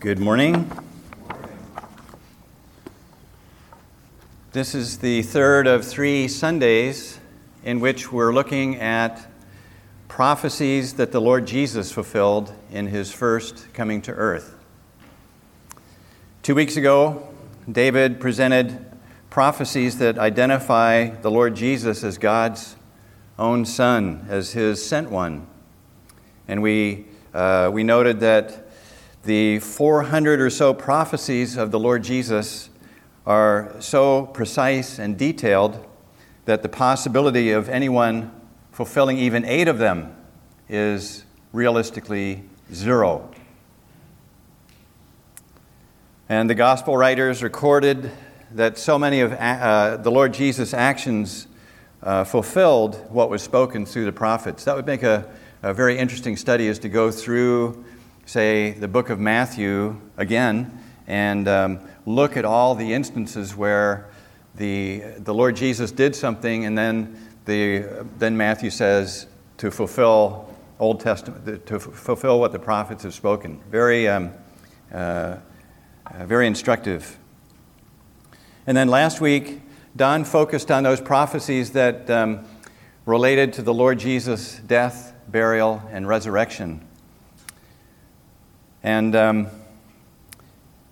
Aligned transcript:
Good 0.00 0.20
morning. 0.20 0.70
This 4.52 4.72
is 4.72 4.98
the 4.98 5.22
third 5.22 5.66
of 5.66 5.84
three 5.84 6.28
Sundays 6.28 7.18
in 7.64 7.80
which 7.80 8.12
we're 8.12 8.32
looking 8.32 8.76
at 8.76 9.26
prophecies 10.06 10.94
that 10.94 11.10
the 11.10 11.20
Lord 11.20 11.48
Jesus 11.48 11.90
fulfilled 11.90 12.52
in 12.70 12.86
his 12.86 13.10
first 13.10 13.72
coming 13.74 14.00
to 14.02 14.12
earth. 14.12 14.54
Two 16.44 16.54
weeks 16.54 16.76
ago, 16.76 17.28
David 17.68 18.20
presented 18.20 18.86
prophecies 19.30 19.98
that 19.98 20.16
identify 20.16 21.08
the 21.08 21.30
Lord 21.32 21.56
Jesus 21.56 22.04
as 22.04 22.18
God's 22.18 22.76
own 23.36 23.64
Son, 23.64 24.26
as 24.28 24.52
his 24.52 24.86
sent 24.86 25.10
one. 25.10 25.48
And 26.46 26.62
we, 26.62 27.06
uh, 27.34 27.70
we 27.72 27.82
noted 27.82 28.20
that 28.20 28.67
the 29.28 29.58
400 29.58 30.40
or 30.40 30.48
so 30.48 30.72
prophecies 30.72 31.58
of 31.58 31.70
the 31.70 31.78
Lord 31.78 32.02
Jesus 32.02 32.70
are 33.26 33.76
so 33.78 34.24
precise 34.24 34.98
and 34.98 35.18
detailed 35.18 35.84
that 36.46 36.62
the 36.62 36.68
possibility 36.70 37.50
of 37.50 37.68
anyone 37.68 38.32
fulfilling 38.72 39.18
even 39.18 39.44
eight 39.44 39.68
of 39.68 39.76
them 39.76 40.16
is 40.66 41.26
realistically 41.52 42.42
zero. 42.72 43.30
And 46.30 46.48
the 46.48 46.54
gospel 46.54 46.96
writers 46.96 47.42
recorded 47.42 48.10
that 48.52 48.78
so 48.78 48.98
many 48.98 49.20
of 49.20 49.34
uh, 49.34 49.98
the 49.98 50.10
Lord 50.10 50.32
Jesus' 50.32 50.72
actions 50.72 51.48
uh, 52.02 52.24
fulfilled 52.24 52.96
what 53.10 53.28
was 53.28 53.42
spoken 53.42 53.84
through 53.84 54.06
the 54.06 54.12
prophets. 54.12 54.64
That 54.64 54.74
would 54.74 54.86
make 54.86 55.02
a, 55.02 55.30
a 55.62 55.74
very 55.74 55.98
interesting 55.98 56.38
study 56.38 56.66
is 56.66 56.78
to 56.78 56.88
go 56.88 57.10
through 57.10 57.84
say, 58.28 58.72
the 58.72 58.88
book 58.88 59.08
of 59.08 59.18
Matthew 59.18 59.98
again 60.18 60.84
and 61.06 61.48
um, 61.48 61.80
look 62.04 62.36
at 62.36 62.44
all 62.44 62.74
the 62.74 62.92
instances 62.92 63.56
where 63.56 64.06
the, 64.54 64.98
the 65.16 65.32
Lord 65.32 65.56
Jesus 65.56 65.90
did 65.90 66.14
something 66.14 66.66
and 66.66 66.76
then, 66.76 67.18
the, 67.46 68.04
then 68.18 68.36
Matthew 68.36 68.68
says 68.68 69.26
to 69.56 69.70
fulfill 69.70 70.54
Old 70.78 71.00
Testament, 71.00 71.64
to 71.66 71.80
fulfill 71.80 72.38
what 72.38 72.52
the 72.52 72.58
prophets 72.58 73.02
have 73.04 73.14
spoken. 73.14 73.60
Very, 73.70 74.06
um, 74.06 74.32
uh, 74.92 75.38
uh, 76.04 76.26
very 76.26 76.46
instructive. 76.46 77.18
And 78.66 78.76
then 78.76 78.88
last 78.88 79.22
week, 79.22 79.62
Don 79.96 80.24
focused 80.24 80.70
on 80.70 80.82
those 80.82 81.00
prophecies 81.00 81.70
that 81.70 82.10
um, 82.10 82.44
related 83.06 83.54
to 83.54 83.62
the 83.62 83.72
Lord 83.72 83.98
Jesus' 83.98 84.60
death, 84.66 85.14
burial, 85.28 85.82
and 85.90 86.06
resurrection. 86.06 86.87
And 88.82 89.16
um, 89.16 89.48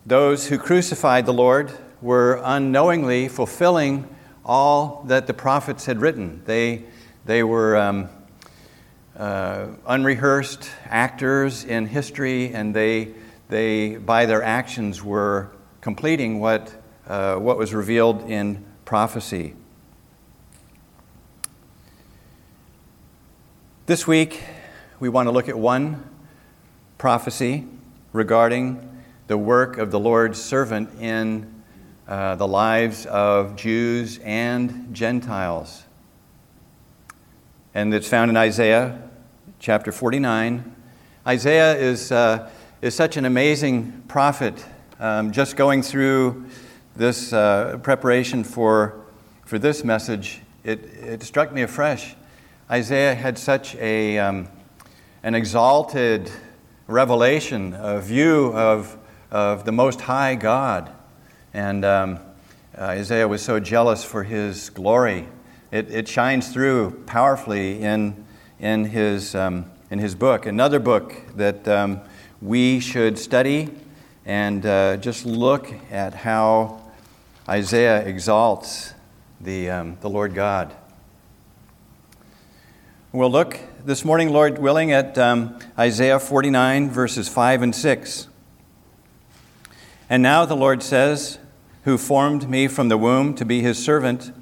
those 0.04 0.48
who 0.48 0.58
crucified 0.58 1.24
the 1.24 1.32
Lord 1.32 1.72
were 2.02 2.40
unknowingly 2.44 3.28
fulfilling 3.28 4.08
all 4.44 5.04
that 5.06 5.26
the 5.26 5.34
prophets 5.34 5.86
had 5.86 6.00
written. 6.00 6.42
They, 6.44 6.84
they 7.24 7.42
were 7.42 7.76
um, 7.76 8.08
uh, 9.16 9.68
unrehearsed 9.86 10.68
actors 10.86 11.64
in 11.64 11.86
history, 11.86 12.52
and 12.52 12.74
they, 12.74 13.14
they, 13.48 13.96
by 13.96 14.26
their 14.26 14.42
actions, 14.42 15.02
were 15.02 15.50
completing 15.80 16.40
what, 16.40 16.72
uh, 17.06 17.36
what 17.36 17.56
was 17.56 17.72
revealed 17.72 18.28
in 18.28 18.64
prophecy. 18.84 19.54
This 23.86 24.06
week, 24.06 24.42
we 24.98 25.08
want 25.08 25.28
to 25.28 25.30
look 25.30 25.48
at 25.48 25.56
one 25.56 26.04
prophecy 26.98 27.66
regarding 28.16 29.02
the 29.26 29.36
work 29.36 29.76
of 29.76 29.90
the 29.90 30.00
Lord's 30.00 30.42
servant 30.42 30.88
in 30.98 31.62
uh, 32.08 32.34
the 32.36 32.48
lives 32.48 33.04
of 33.04 33.56
Jews 33.56 34.18
and 34.24 34.94
Gentiles. 34.94 35.84
And 37.74 37.92
it's 37.92 38.08
found 38.08 38.30
in 38.30 38.36
Isaiah 38.38 39.02
chapter 39.58 39.92
49. 39.92 40.74
Isaiah 41.26 41.76
is, 41.76 42.10
uh, 42.10 42.50
is 42.80 42.94
such 42.94 43.18
an 43.18 43.26
amazing 43.26 44.04
prophet. 44.08 44.64
Um, 44.98 45.30
just 45.30 45.56
going 45.56 45.82
through 45.82 46.46
this 46.96 47.34
uh, 47.34 47.78
preparation 47.82 48.44
for, 48.44 49.04
for 49.44 49.58
this 49.58 49.84
message, 49.84 50.40
it, 50.64 50.84
it 50.84 51.22
struck 51.22 51.52
me 51.52 51.60
afresh. 51.60 52.14
Isaiah 52.70 53.14
had 53.14 53.36
such 53.36 53.74
a, 53.74 54.18
um, 54.18 54.48
an 55.22 55.34
exalted 55.34 56.30
revelation, 56.86 57.74
a 57.78 58.00
view 58.00 58.52
of, 58.54 58.96
of 59.30 59.64
the 59.64 59.72
Most 59.72 60.02
High 60.02 60.36
God. 60.36 60.92
And 61.52 61.84
um, 61.84 62.20
uh, 62.78 62.84
Isaiah 62.84 63.26
was 63.26 63.42
so 63.42 63.58
jealous 63.58 64.04
for 64.04 64.22
his 64.22 64.70
glory. 64.70 65.26
It, 65.72 65.90
it 65.90 66.06
shines 66.08 66.52
through 66.52 67.02
powerfully 67.06 67.82
in, 67.82 68.24
in, 68.60 68.84
his, 68.84 69.34
um, 69.34 69.70
in 69.90 69.98
his 69.98 70.14
book. 70.14 70.46
Another 70.46 70.78
book 70.78 71.14
that 71.34 71.66
um, 71.66 72.00
we 72.40 72.78
should 72.78 73.18
study 73.18 73.70
and 74.24 74.64
uh, 74.64 74.96
just 74.98 75.26
look 75.26 75.72
at 75.90 76.14
how 76.14 76.82
Isaiah 77.48 78.04
exalts 78.06 78.94
the, 79.40 79.70
um, 79.70 79.98
the 80.00 80.10
Lord 80.10 80.34
God. 80.34 80.74
We'll 83.12 83.30
look 83.30 83.58
this 83.86 84.04
morning, 84.04 84.32
Lord 84.32 84.58
willing, 84.58 84.90
at 84.90 85.16
um, 85.16 85.60
Isaiah 85.78 86.18
49, 86.18 86.90
verses 86.90 87.28
5 87.28 87.62
and 87.62 87.72
6. 87.72 88.26
And 90.10 90.24
now 90.24 90.44
the 90.44 90.56
Lord 90.56 90.82
says, 90.82 91.38
Who 91.84 91.96
formed 91.96 92.50
me 92.50 92.66
from 92.66 92.88
the 92.88 92.98
womb 92.98 93.32
to 93.36 93.44
be 93.44 93.60
his 93.60 93.82
servant, 93.82 94.32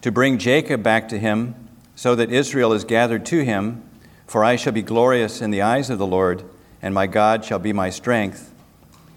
to 0.00 0.10
bring 0.10 0.38
Jacob 0.38 0.82
back 0.82 1.06
to 1.10 1.18
him, 1.18 1.54
so 1.94 2.14
that 2.14 2.32
Israel 2.32 2.72
is 2.72 2.84
gathered 2.84 3.26
to 3.26 3.44
him. 3.44 3.82
For 4.26 4.42
I 4.42 4.56
shall 4.56 4.72
be 4.72 4.80
glorious 4.80 5.42
in 5.42 5.50
the 5.50 5.60
eyes 5.60 5.90
of 5.90 5.98
the 5.98 6.06
Lord, 6.06 6.42
and 6.80 6.94
my 6.94 7.06
God 7.06 7.44
shall 7.44 7.58
be 7.58 7.74
my 7.74 7.90
strength. 7.90 8.54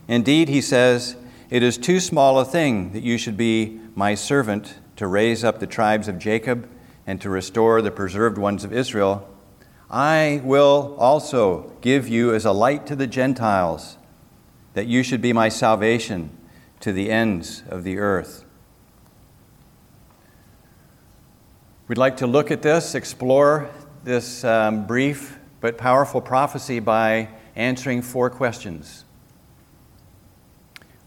Indeed, 0.10 0.50
he 0.50 0.60
says, 0.60 1.16
It 1.50 1.64
is 1.64 1.78
too 1.78 2.02
small 2.02 2.42
a 2.42 2.46
thing 2.46 2.92
that 2.92 3.04
you 3.04 3.18
should 3.18 3.38
be 3.38 3.80
my 3.96 4.16
servant 4.16 4.80
to 4.98 5.08
raise 5.08 5.46
up 5.46 5.62
the 5.62 5.66
tribes 5.66 6.10
of 6.10 6.20
Jacob 6.20 6.70
and 7.06 7.22
to 7.22 7.30
restore 7.30 7.82
the 7.82 7.90
preserved 7.90 8.38
ones 8.38 8.66
of 8.66 8.74
Israel. 8.74 9.26
I 9.90 10.42
will 10.44 10.96
also 11.00 11.72
give 11.82 12.10
you 12.10 12.34
as 12.34 12.44
a 12.44 12.52
light 12.52 12.86
to 12.88 12.96
the 12.96 13.08
Gentiles, 13.08 13.98
that 14.74 14.88
you 14.88 15.02
should 15.02 15.22
be 15.22 15.32
my 15.32 15.50
salvation 15.50 16.30
to 16.82 16.92
the 16.92 17.10
ends 17.10 17.64
of 17.70 17.84
the 17.84 17.98
earth. 17.98 18.44
We'd 21.88 21.98
like 21.98 22.18
to 22.18 22.28
look 22.28 22.52
at 22.52 22.62
this, 22.62 22.96
explore 22.96 23.70
this 24.04 24.44
um, 24.44 24.86
brief 24.86 25.40
but 25.62 25.78
powerful 25.78 26.20
prophecy 26.20 26.80
by 26.80 27.30
answering 27.56 28.02
four 28.02 28.30
questions. 28.30 29.06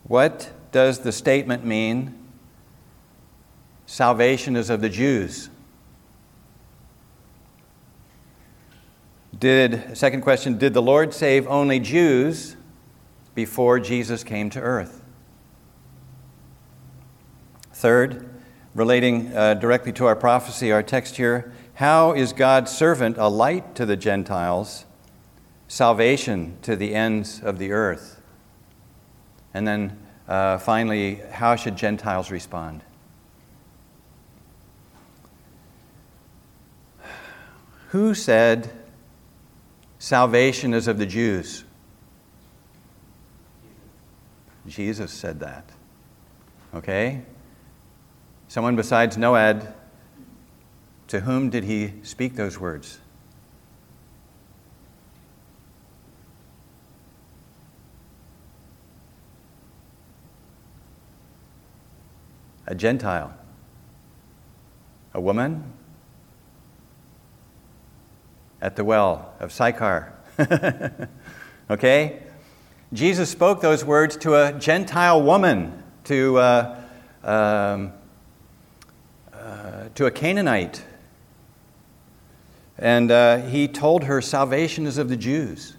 What 0.05 0.51
does 0.73 1.01
the 1.01 1.13
statement 1.13 1.65
mean? 1.65 2.19
Salvation 3.85 4.57
is 4.57 4.71
of 4.71 4.81
the 4.81 4.89
Jews. 4.89 5.51
Did, 9.41 9.97
second 9.97 10.21
question, 10.21 10.59
did 10.59 10.75
the 10.75 10.83
Lord 10.83 11.15
save 11.15 11.47
only 11.47 11.81
Jews 11.81 12.57
before 13.35 13.81
Jesus 13.81 14.23
came 14.23 14.51
to 14.51 14.61
earth? 14.61 15.03
Third, 17.73 18.29
relating 18.75 19.35
uh, 19.35 19.55
directly 19.55 19.93
to 19.95 20.05
our 20.05 20.15
prophecy, 20.15 20.71
our 20.71 20.83
text 20.83 21.17
here, 21.17 21.55
how 21.73 22.13
is 22.13 22.35
God's 22.35 22.71
servant 22.71 23.17
a 23.17 23.29
light 23.29 23.75
to 23.77 23.87
the 23.87 23.97
Gentiles, 23.97 24.85
salvation 25.69 26.59
to 26.61 26.77
the 26.77 26.95
ends 26.95 27.41
of 27.43 27.59
the 27.59 27.73
earth? 27.73 28.21
And 29.55 29.67
then 29.67 29.99
uh, 30.29 30.59
finally, 30.59 31.23
how 31.31 31.57
should 31.57 31.77
Gentiles 31.77 32.31
respond? 32.31 32.83
Who 37.89 38.15
said 38.15 38.71
Salvation 40.01 40.73
is 40.73 40.89
of 40.89 40.97
the 40.97 41.05
Jews. 41.05 41.63
Jesus 44.67 45.13
said 45.13 45.41
that. 45.41 45.69
Okay? 46.75 47.21
Someone 48.49 48.77
besides 48.77 49.19
Noad, 49.19 49.75
to 51.09 51.21
whom 51.21 51.51
did 51.51 51.65
he 51.65 51.93
speak 52.03 52.35
those 52.35 52.59
words? 52.59 52.99
A 62.67 62.75
Gentile. 62.75 63.35
A 65.13 65.21
woman 65.21 65.75
at 68.61 68.77
the 68.77 68.85
well 68.85 69.35
of 69.41 69.53
Sychar. 69.53 70.13
okay? 71.71 72.23
Jesus 72.93 73.31
spoke 73.31 73.61
those 73.61 73.85
words 73.85 74.17
to 74.19 74.35
a 74.35 74.53
Gentile 74.53 75.23
woman, 75.23 75.83
to, 76.05 76.39
uh, 76.39 76.81
um, 77.23 77.93
uh, 79.33 79.85
to 79.95 80.07
a 80.07 80.11
Canaanite. 80.11 80.85
And 82.79 83.11
uh, 83.11 83.39
he 83.43 83.69
told 83.69 84.05
her, 84.05 84.21
Salvation 84.21 84.87
is 84.87 84.99
of 84.99 85.09
the 85.09 85.17
Jews. 85.17 85.77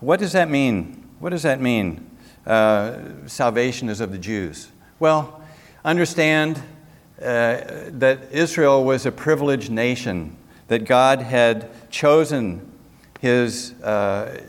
What 0.00 0.20
does 0.20 0.32
that 0.32 0.48
mean? 0.48 1.08
What 1.18 1.30
does 1.30 1.42
that 1.42 1.60
mean? 1.60 2.08
Uh, 2.46 3.00
salvation 3.26 3.90
is 3.90 4.00
of 4.00 4.10
the 4.10 4.18
Jews. 4.18 4.68
Well, 4.98 5.42
understand 5.84 6.56
uh, 7.20 7.60
that 7.88 8.32
Israel 8.32 8.84
was 8.84 9.04
a 9.04 9.12
privileged 9.12 9.70
nation, 9.70 10.37
that 10.68 10.84
God 10.84 11.20
had 11.22 11.68
chosen 11.90 12.70
his, 13.20 13.72
uh, 13.82 14.40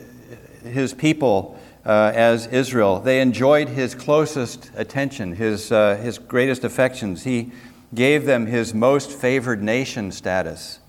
his 0.63 0.93
people 0.93 1.59
uh, 1.85 2.11
as 2.13 2.45
Israel. 2.47 2.99
They 2.99 3.21
enjoyed 3.21 3.69
his 3.69 3.95
closest 3.95 4.69
attention, 4.75 5.35
his, 5.35 5.71
uh, 5.71 5.95
his 5.95 6.19
greatest 6.19 6.63
affections. 6.63 7.23
He 7.23 7.51
gave 7.93 8.25
them 8.25 8.45
his 8.45 8.73
most 8.73 9.11
favored 9.11 9.63
nation 9.63 10.11
status. 10.11 10.79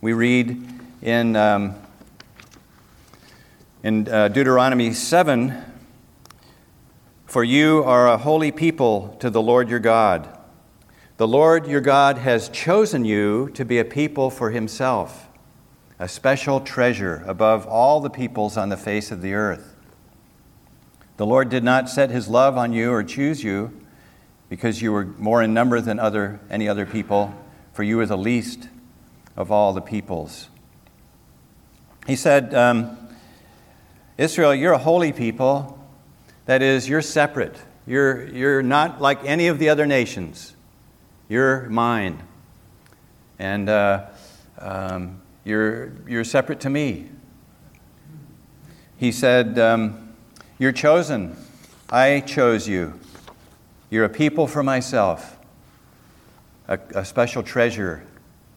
We 0.00 0.12
read 0.12 0.66
in, 1.02 1.36
um, 1.36 1.74
in 3.82 4.08
uh, 4.08 4.28
Deuteronomy 4.28 4.92
7 4.92 5.62
For 7.26 7.44
you 7.44 7.84
are 7.84 8.08
a 8.08 8.18
holy 8.18 8.50
people 8.50 9.16
to 9.20 9.30
the 9.30 9.42
Lord 9.42 9.68
your 9.68 9.78
God. 9.78 10.35
The 11.16 11.26
Lord 11.26 11.66
your 11.66 11.80
God 11.80 12.18
has 12.18 12.50
chosen 12.50 13.06
you 13.06 13.48
to 13.54 13.64
be 13.64 13.78
a 13.78 13.86
people 13.86 14.28
for 14.28 14.50
himself, 14.50 15.28
a 15.98 16.08
special 16.08 16.60
treasure 16.60 17.24
above 17.26 17.66
all 17.66 18.00
the 18.00 18.10
peoples 18.10 18.58
on 18.58 18.68
the 18.68 18.76
face 18.76 19.10
of 19.10 19.22
the 19.22 19.32
earth. 19.32 19.74
The 21.16 21.24
Lord 21.24 21.48
did 21.48 21.64
not 21.64 21.88
set 21.88 22.10
his 22.10 22.28
love 22.28 22.58
on 22.58 22.74
you 22.74 22.92
or 22.92 23.02
choose 23.02 23.42
you 23.42 23.72
because 24.50 24.82
you 24.82 24.92
were 24.92 25.06
more 25.06 25.42
in 25.42 25.54
number 25.54 25.80
than 25.80 25.98
other, 25.98 26.38
any 26.50 26.68
other 26.68 26.84
people, 26.84 27.34
for 27.72 27.82
you 27.82 27.96
were 27.96 28.04
the 28.04 28.18
least 28.18 28.68
of 29.36 29.50
all 29.50 29.72
the 29.72 29.80
peoples. 29.80 30.50
He 32.06 32.14
said, 32.14 32.54
um, 32.54 32.96
Israel, 34.18 34.54
you're 34.54 34.74
a 34.74 34.78
holy 34.78 35.12
people. 35.12 35.72
That 36.44 36.60
is, 36.60 36.86
you're 36.90 37.00
separate. 37.00 37.56
You're, 37.86 38.26
you're 38.28 38.62
not 38.62 39.00
like 39.00 39.24
any 39.24 39.48
of 39.48 39.58
the 39.58 39.70
other 39.70 39.86
nations. 39.86 40.55
You're 41.28 41.68
mine. 41.68 42.22
And 43.38 43.68
uh, 43.68 44.06
um, 44.58 45.20
you're, 45.44 45.92
you're 46.06 46.24
separate 46.24 46.60
to 46.60 46.70
me. 46.70 47.08
He 48.96 49.12
said, 49.12 49.58
um, 49.58 50.14
You're 50.58 50.72
chosen. 50.72 51.36
I 51.90 52.20
chose 52.20 52.68
you. 52.68 52.98
You're 53.90 54.04
a 54.04 54.08
people 54.08 54.46
for 54.46 54.62
myself, 54.62 55.38
a, 56.66 56.78
a 56.94 57.04
special 57.04 57.42
treasure 57.42 58.04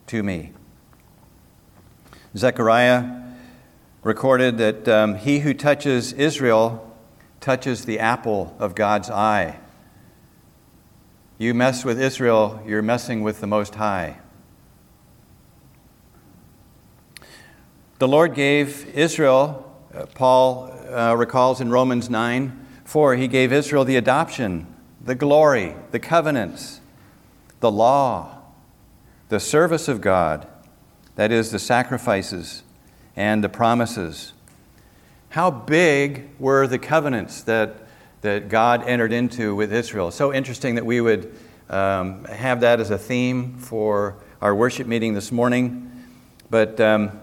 to 0.08 0.24
me. 0.24 0.52
Zechariah 2.36 3.24
recorded 4.04 4.58
that 4.60 4.88
um, 4.88 5.16
he 5.16 5.40
who 5.40 5.54
touches 5.54 6.14
Israel 6.14 6.96
touches 7.40 7.86
the 7.86 8.00
apple 8.00 8.56
of 8.60 8.76
God's 8.76 9.10
eye. 9.10 9.60
You 11.42 11.54
mess 11.54 11.86
with 11.86 12.02
Israel, 12.02 12.62
you're 12.68 12.82
messing 12.82 13.22
with 13.24 13.40
the 13.40 13.48
Most 13.48 13.76
High. 13.76 14.18
The 18.00 18.10
Lord 18.10 18.36
gave 18.36 18.94
Israel, 18.94 19.74
uh, 19.96 20.06
Paul 20.08 20.70
uh, 20.94 21.16
recalls 21.16 21.62
in 21.62 21.72
Romans 21.72 22.10
9 22.10 22.68
4, 22.84 23.16
he 23.16 23.30
gave 23.30 23.54
Israel 23.54 23.86
the 23.86 23.96
adoption, 23.96 24.68
the 25.00 25.16
glory, 25.16 25.76
the 25.92 26.00
covenants, 26.00 26.82
the 27.62 27.72
law, 27.72 28.42
the 29.30 29.40
service 29.40 29.88
of 29.88 30.02
God, 30.02 30.46
that 31.16 31.32
is, 31.32 31.52
the 31.52 31.60
sacrifices 31.60 32.64
and 33.16 33.42
the 33.42 33.50
promises. 33.50 34.34
How 35.30 35.50
big 35.50 36.32
were 36.38 36.68
the 36.68 36.80
covenants 36.80 37.42
that 37.44 37.88
that 38.22 38.50
God 38.50 38.84
entered 38.88 39.14
into 39.14 39.56
with 39.56 39.72
Israel. 39.72 40.12
So 40.12 40.34
interesting 40.34 40.76
that 40.76 40.86
we 40.86 41.00
would 41.02 41.34
um, 41.70 42.26
have 42.26 42.62
that 42.62 42.80
as 42.80 42.90
a 42.90 42.98
theme 42.98 43.58
for 43.58 44.18
our 44.42 44.54
worship 44.54 44.88
meeting 44.88 45.14
this 45.14 45.32
morning. 45.32 45.90
But 46.50 46.80
um, 46.82 47.20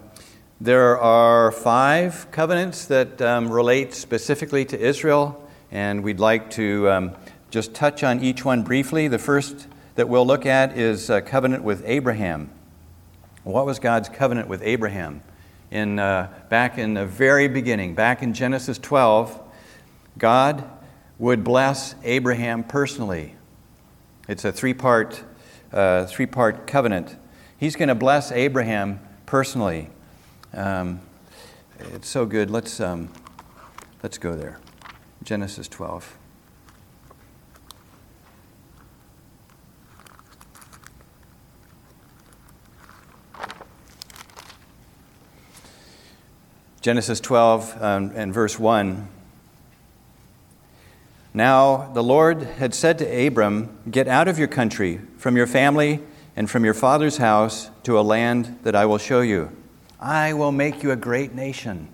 there 0.61 0.99
are 0.99 1.53
five 1.53 2.31
covenants 2.31 2.87
that 2.87 3.21
um, 3.21 3.51
relate 3.51 3.93
specifically 3.93 4.65
to 4.67 4.79
Israel, 4.79 5.49
and 5.71 6.03
we'd 6.03 6.21
like 6.21 6.51
to 6.53 6.89
um, 6.91 7.17
just 7.51 7.75
touch 7.75 8.03
on 8.03 8.23
each 8.23 8.45
one 8.45 8.63
briefly. 8.63 9.09
The 9.09 9.19
first 9.19 9.67
that 9.97 10.09
we'll 10.09 10.27
look 10.27 10.47
at 10.47 10.79
is 10.79 11.11
a 11.11 11.21
covenant 11.21 11.63
with 11.63 11.83
Abraham. 11.85 12.51
What 13.45 13.67
was 13.67 13.79
God's 13.79 14.09
covenant 14.09 14.49
with 14.49 14.63
Abraham? 14.63 15.23
In, 15.71 15.99
uh, 15.99 16.33
back 16.49 16.79
in 16.79 16.95
the 16.95 17.05
very 17.05 17.49
beginning, 17.49 17.95
back 17.95 18.23
in 18.23 18.33
Genesis 18.33 18.79
12, 18.79 19.43
God 20.19 20.65
would 21.19 21.43
bless 21.43 21.95
Abraham 22.03 22.63
personally. 22.65 23.35
It's 24.29 24.45
a 24.45 24.53
three 24.53 24.75
part, 24.75 25.23
uh, 25.73 26.07
three 26.07 26.27
part 26.27 26.67
covenant. 26.67 27.17
He's 27.59 27.77
going 27.77 27.89
to 27.89 27.95
bless 27.95 28.33
Abraham 28.33 29.01
personally. 29.25 29.89
Um, 30.53 31.01
it's 31.79 32.09
so 32.09 32.27
good. 32.27 32.51
Let's, 32.51 32.81
um, 32.81 33.11
let's 34.03 34.19
go 34.19 34.35
there. 34.35 34.59
Genesis 35.23 35.69
12. 35.69 36.19
Genesis 46.83 47.19
12 47.19 47.83
um, 47.83 48.13
and 48.15 48.33
verse 48.33 48.61
1. 48.61 49.09
Now 51.37 51.91
the 51.93 52.03
Lord 52.03 52.45
had 52.45 52.75
said 52.75 52.97
to 52.97 53.27
Abram, 53.27 53.69
Get 53.91 54.09
out 54.09 54.27
of 54.27 54.39
your 54.39 54.49
country, 54.49 55.03
from 55.19 55.37
your 55.37 55.47
family, 55.47 56.01
and 56.35 56.49
from 56.49 56.65
your 56.65 56.73
father's 56.73 57.19
house 57.19 57.71
to 57.83 57.99
a 57.99 58.01
land 58.01 58.59
that 58.63 58.75
I 58.75 58.87
will 58.87 58.97
show 58.97 59.21
you. 59.21 59.55
I 60.01 60.33
will 60.33 60.51
make 60.51 60.83
you 60.83 60.93
a 60.93 60.97
great 60.97 61.35
nation. 61.35 61.89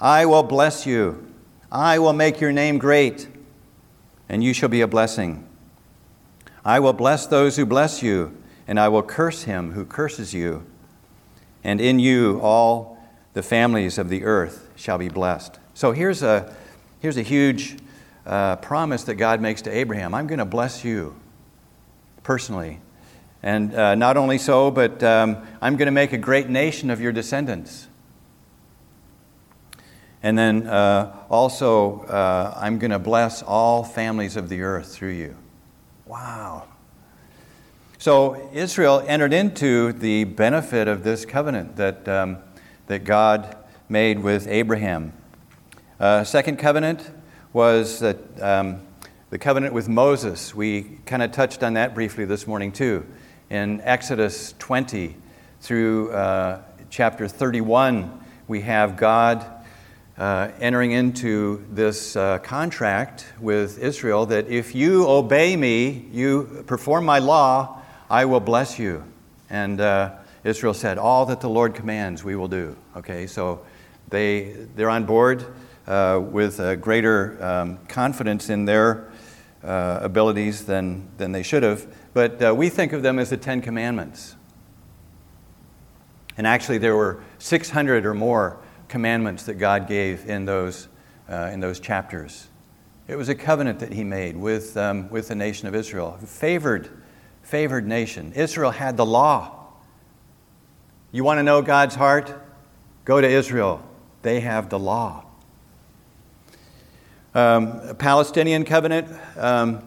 I 0.00 0.24
will 0.24 0.44
bless 0.44 0.86
you. 0.86 1.30
I 1.70 1.98
will 1.98 2.14
make 2.14 2.40
your 2.40 2.52
name 2.52 2.78
great, 2.78 3.28
and 4.30 4.42
you 4.42 4.54
shall 4.54 4.70
be 4.70 4.80
a 4.80 4.88
blessing. 4.88 5.46
I 6.64 6.80
will 6.80 6.94
bless 6.94 7.26
those 7.26 7.58
who 7.58 7.66
bless 7.66 8.02
you, 8.02 8.34
and 8.66 8.80
I 8.80 8.88
will 8.88 9.02
curse 9.02 9.42
him 9.42 9.72
who 9.72 9.84
curses 9.84 10.32
you. 10.32 10.64
And 11.62 11.82
in 11.82 11.98
you 11.98 12.40
all 12.40 12.96
the 13.34 13.42
families 13.42 13.98
of 13.98 14.08
the 14.08 14.24
earth 14.24 14.70
shall 14.74 14.96
be 14.96 15.10
blessed. 15.10 15.58
So 15.74 15.92
here's 15.92 16.22
a, 16.22 16.56
here's 16.98 17.18
a 17.18 17.22
huge 17.22 17.76
uh, 18.26 18.56
promise 18.56 19.04
that 19.04 19.14
God 19.14 19.40
makes 19.40 19.62
to 19.62 19.70
Abraham 19.70 20.14
I'm 20.14 20.26
going 20.26 20.38
to 20.38 20.44
bless 20.44 20.84
you 20.84 21.14
personally. 22.22 22.80
And 23.42 23.74
uh, 23.74 23.94
not 23.96 24.16
only 24.16 24.38
so, 24.38 24.70
but 24.70 25.02
um, 25.02 25.44
I'm 25.60 25.76
going 25.76 25.86
to 25.86 25.92
make 25.92 26.12
a 26.12 26.18
great 26.18 26.48
nation 26.48 26.90
of 26.90 27.00
your 27.00 27.10
descendants. 27.10 27.88
And 30.22 30.38
then 30.38 30.68
uh, 30.68 31.16
also, 31.28 32.02
uh, 32.02 32.54
I'm 32.56 32.78
going 32.78 32.92
to 32.92 33.00
bless 33.00 33.42
all 33.42 33.82
families 33.82 34.36
of 34.36 34.48
the 34.48 34.62
earth 34.62 34.94
through 34.94 35.10
you. 35.10 35.36
Wow. 36.06 36.68
So 37.98 38.50
Israel 38.52 39.02
entered 39.06 39.32
into 39.32 39.92
the 39.92 40.24
benefit 40.24 40.86
of 40.86 41.02
this 41.02 41.24
covenant 41.24 41.76
that, 41.76 42.06
um, 42.08 42.38
that 42.86 43.04
God 43.04 43.56
made 43.88 44.20
with 44.20 44.46
Abraham. 44.46 45.12
Uh, 45.98 46.22
second 46.22 46.58
covenant, 46.58 47.10
was 47.52 48.00
that 48.00 48.16
um, 48.40 48.80
the 49.28 49.38
covenant 49.38 49.74
with 49.74 49.88
Moses. 49.88 50.54
We 50.54 50.98
kind 51.04 51.22
of 51.22 51.32
touched 51.32 51.62
on 51.62 51.74
that 51.74 51.94
briefly 51.94 52.24
this 52.24 52.46
morning, 52.46 52.72
too. 52.72 53.06
In 53.50 53.80
Exodus 53.82 54.54
20 54.58 55.16
through 55.60 56.12
uh, 56.12 56.62
chapter 56.88 57.28
31, 57.28 58.20
we 58.48 58.62
have 58.62 58.96
God 58.96 59.46
uh, 60.16 60.50
entering 60.60 60.92
into 60.92 61.64
this 61.70 62.16
uh, 62.16 62.38
contract 62.38 63.26
with 63.38 63.78
Israel 63.78 64.26
that 64.26 64.48
if 64.48 64.74
you 64.74 65.06
obey 65.06 65.54
me, 65.56 66.06
you 66.10 66.64
perform 66.66 67.04
my 67.04 67.18
law, 67.18 67.80
I 68.08 68.24
will 68.24 68.40
bless 68.40 68.78
you. 68.78 69.04
And 69.50 69.80
uh, 69.80 70.12
Israel 70.44 70.74
said, 70.74 70.96
All 70.96 71.26
that 71.26 71.40
the 71.42 71.50
Lord 71.50 71.74
commands, 71.74 72.24
we 72.24 72.34
will 72.34 72.48
do. 72.48 72.76
Okay, 72.96 73.26
so 73.26 73.64
they, 74.08 74.56
they're 74.74 74.90
on 74.90 75.04
board 75.04 75.44
with 75.86 76.60
a 76.60 76.76
greater 76.76 77.42
um, 77.42 77.78
confidence 77.88 78.48
in 78.48 78.64
their 78.64 79.10
uh, 79.64 80.00
abilities 80.02 80.64
than, 80.64 81.08
than 81.18 81.32
they 81.32 81.42
should 81.42 81.62
have. 81.62 81.86
But 82.14 82.42
uh, 82.42 82.54
we 82.54 82.68
think 82.68 82.92
of 82.92 83.02
them 83.02 83.18
as 83.18 83.30
the 83.30 83.36
Ten 83.36 83.60
Commandments. 83.60 84.36
And 86.36 86.46
actually, 86.46 86.78
there 86.78 86.96
were 86.96 87.22
600 87.38 88.06
or 88.06 88.14
more 88.14 88.58
commandments 88.88 89.44
that 89.44 89.54
God 89.54 89.86
gave 89.86 90.28
in 90.28 90.44
those, 90.44 90.88
uh, 91.28 91.50
in 91.52 91.60
those 91.60 91.80
chapters. 91.80 92.48
It 93.08 93.16
was 93.16 93.28
a 93.28 93.34
covenant 93.34 93.80
that 93.80 93.92
he 93.92 94.04
made 94.04 94.36
with, 94.36 94.76
um, 94.76 95.10
with 95.10 95.28
the 95.28 95.34
nation 95.34 95.68
of 95.68 95.74
Israel, 95.74 96.18
favored, 96.24 96.88
favored 97.42 97.86
nation. 97.86 98.32
Israel 98.34 98.70
had 98.70 98.96
the 98.96 99.06
law. 99.06 99.66
You 101.10 101.24
want 101.24 101.38
to 101.38 101.42
know 101.42 101.60
God's 101.62 101.94
heart? 101.94 102.32
Go 103.04 103.20
to 103.20 103.28
Israel. 103.28 103.86
They 104.22 104.40
have 104.40 104.70
the 104.70 104.78
law. 104.78 105.24
Um, 107.34 107.96
Palestinian 107.96 108.66
covenant, 108.66 109.08
um, 109.38 109.82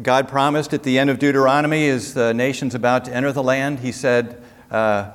God 0.00 0.28
promised 0.28 0.72
at 0.72 0.84
the 0.84 0.96
end 0.96 1.10
of 1.10 1.18
Deuteronomy, 1.18 1.88
as 1.88 2.14
the 2.14 2.32
nation's 2.32 2.76
about 2.76 3.06
to 3.06 3.12
enter 3.12 3.32
the 3.32 3.42
land, 3.42 3.80
He 3.80 3.90
said, 3.90 4.40
uh, 4.70 5.10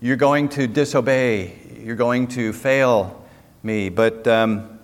You're 0.00 0.16
going 0.16 0.50
to 0.50 0.66
disobey, 0.66 1.56
you're 1.82 1.96
going 1.96 2.28
to 2.28 2.52
fail 2.52 3.24
me, 3.62 3.88
but 3.88 4.28
um, 4.28 4.78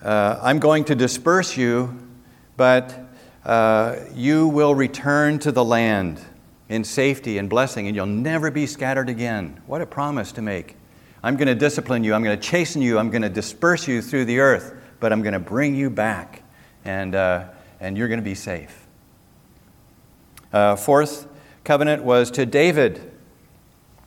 uh, 0.00 0.38
I'm 0.40 0.60
going 0.60 0.84
to 0.84 0.94
disperse 0.94 1.56
you, 1.56 1.98
but 2.56 2.96
uh, 3.44 3.96
you 4.14 4.46
will 4.46 4.76
return 4.76 5.40
to 5.40 5.50
the 5.50 5.64
land 5.64 6.20
in 6.68 6.84
safety 6.84 7.38
and 7.38 7.50
blessing, 7.50 7.88
and 7.88 7.96
you'll 7.96 8.06
never 8.06 8.52
be 8.52 8.66
scattered 8.66 9.08
again. 9.08 9.60
What 9.66 9.80
a 9.80 9.86
promise 9.86 10.30
to 10.32 10.42
make. 10.42 10.76
I'm 11.24 11.36
going 11.36 11.48
to 11.48 11.56
discipline 11.56 12.04
you, 12.04 12.14
I'm 12.14 12.22
going 12.22 12.38
to 12.38 12.42
chasten 12.42 12.80
you, 12.82 13.00
I'm 13.00 13.10
going 13.10 13.22
to 13.22 13.28
disperse 13.28 13.88
you 13.88 14.00
through 14.00 14.26
the 14.26 14.38
earth, 14.38 14.79
but 15.00 15.12
I'm 15.12 15.22
going 15.22 15.32
to 15.32 15.40
bring 15.40 15.74
you 15.74 15.90
back, 15.90 16.42
and, 16.84 17.14
uh, 17.14 17.48
and 17.80 17.96
you're 17.98 18.08
going 18.08 18.20
to 18.20 18.24
be 18.24 18.34
safe. 18.34 18.86
Uh, 20.52 20.76
fourth 20.76 21.26
covenant 21.64 22.04
was 22.04 22.30
to 22.32 22.44
David 22.44 23.10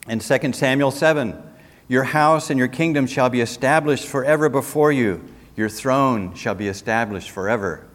in 0.07 0.19
2 0.19 0.53
Samuel 0.53 0.91
7 0.91 1.41
Your 1.88 2.03
house 2.03 2.50
and 2.50 2.59
your 2.59 2.67
kingdom 2.67 3.07
shall 3.07 3.29
be 3.29 3.41
established 3.41 4.07
forever 4.07 4.50
before 4.50 4.91
you, 4.91 5.23
your 5.55 5.69
throne 5.69 6.35
shall 6.35 6.55
be 6.55 6.67
established 6.67 7.31
forever. 7.31 7.88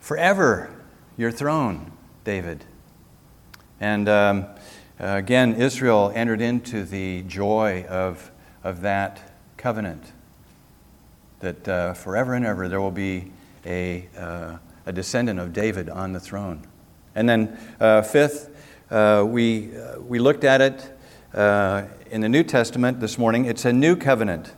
Forever, 0.00 0.74
your 1.16 1.30
throne, 1.30 1.92
David. 2.24 2.64
And 3.78 4.08
um, 4.08 4.46
again, 4.98 5.54
Israel 5.54 6.10
entered 6.14 6.40
into 6.40 6.84
the 6.84 7.22
joy 7.22 7.84
of, 7.88 8.30
of 8.64 8.80
that 8.80 9.34
covenant. 9.56 10.12
That 11.40 11.68
uh, 11.68 11.94
forever 11.94 12.34
and 12.34 12.46
ever 12.46 12.68
there 12.68 12.80
will 12.80 12.90
be 12.90 13.32
a, 13.64 14.08
uh, 14.16 14.56
a 14.86 14.92
descendant 14.92 15.40
of 15.40 15.52
David 15.52 15.88
on 15.88 16.12
the 16.12 16.20
throne. 16.20 16.66
And 17.14 17.28
then, 17.28 17.58
uh, 17.80 18.02
fifth, 18.02 18.50
uh, 18.90 19.24
we, 19.26 19.76
uh, 19.76 20.00
we 20.00 20.18
looked 20.18 20.44
at 20.44 20.60
it 20.60 20.96
in 22.10 22.20
the 22.20 22.28
New 22.28 22.42
Testament 22.42 23.00
this 23.00 23.18
morning. 23.18 23.44
It's 23.44 23.64
a 23.64 23.72
new 23.72 23.96
covenant. 23.96 24.54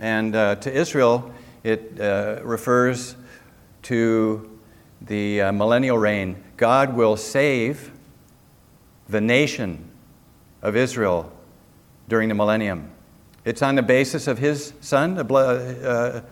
And 0.00 0.32
to 0.32 0.72
Israel, 0.72 1.32
it 1.62 1.98
refers 2.42 3.16
to 3.82 4.58
the 5.00 5.52
millennial 5.52 5.98
reign. 5.98 6.42
God 6.56 6.94
will 6.94 7.16
save 7.16 7.92
the 9.08 9.20
nation 9.20 9.90
of 10.62 10.74
Israel 10.74 11.30
during 12.08 12.28
the 12.30 12.34
millennium. 12.34 12.90
It's 13.44 13.60
on 13.60 13.74
the 13.74 13.82
basis 13.82 14.26
of 14.26 14.38
his 14.38 14.72
son, 14.80 15.14
the, 15.16 15.24
blood, 15.24 15.84
uh, 15.84 16.22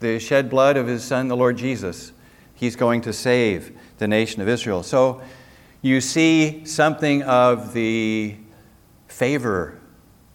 the 0.00 0.18
shed 0.18 0.48
blood 0.48 0.78
of 0.78 0.86
his 0.86 1.04
son, 1.04 1.28
the 1.28 1.36
Lord 1.36 1.58
Jesus. 1.58 2.12
He's 2.54 2.76
going 2.76 3.02
to 3.02 3.12
save 3.12 3.78
the 3.98 4.08
nation 4.08 4.40
of 4.40 4.48
Israel. 4.48 4.82
So 4.82 5.20
you 5.82 6.00
see 6.00 6.64
something 6.64 7.22
of 7.24 7.74
the 7.74 8.36
favor, 9.06 9.78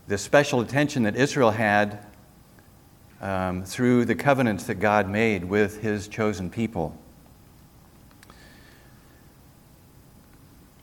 the 0.07 0.17
special 0.17 0.61
attention 0.61 1.03
that 1.03 1.15
Israel 1.15 1.51
had 1.51 2.05
um, 3.19 3.63
through 3.63 4.05
the 4.05 4.13
covenants 4.13 4.65
that 4.65 4.75
God 4.75 5.09
made 5.09 5.43
with 5.43 5.81
his 5.81 6.07
chosen 6.07 6.51
people. 6.51 6.95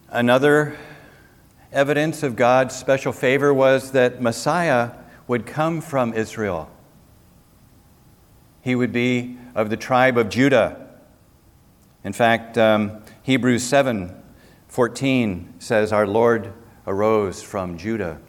Another 0.09 0.77
evidence 1.73 2.25
of 2.25 2.35
God's 2.35 2.75
special 2.75 3.13
favor 3.13 3.55
was 3.55 3.93
that 3.93 4.21
Messiah 4.21 4.91
would 5.27 5.47
come 5.47 5.81
from 5.81 6.13
Israel. 6.13 6.71
He 8.63 8.75
would 8.75 8.93
be 8.93 9.39
of 9.55 9.71
the 9.71 9.77
tribe 9.77 10.19
of 10.19 10.29
Judah. 10.29 10.89
In 12.03 12.13
fact, 12.13 12.59
um, 12.59 13.03
Hebrews 13.23 13.63
7 13.63 14.21
14 14.69 15.55
says, 15.61 15.93
Our 15.93 16.07
Lord 16.07 16.53
arose 16.87 17.43
from 17.43 17.79
Judah. 17.79 18.21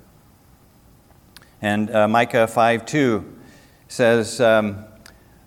And 1.61 1.89
uh, 1.89 2.07
Micah 2.07 2.47
5 2.47 2.85
2 2.85 3.37
says, 3.87 4.39
um, 4.39 4.85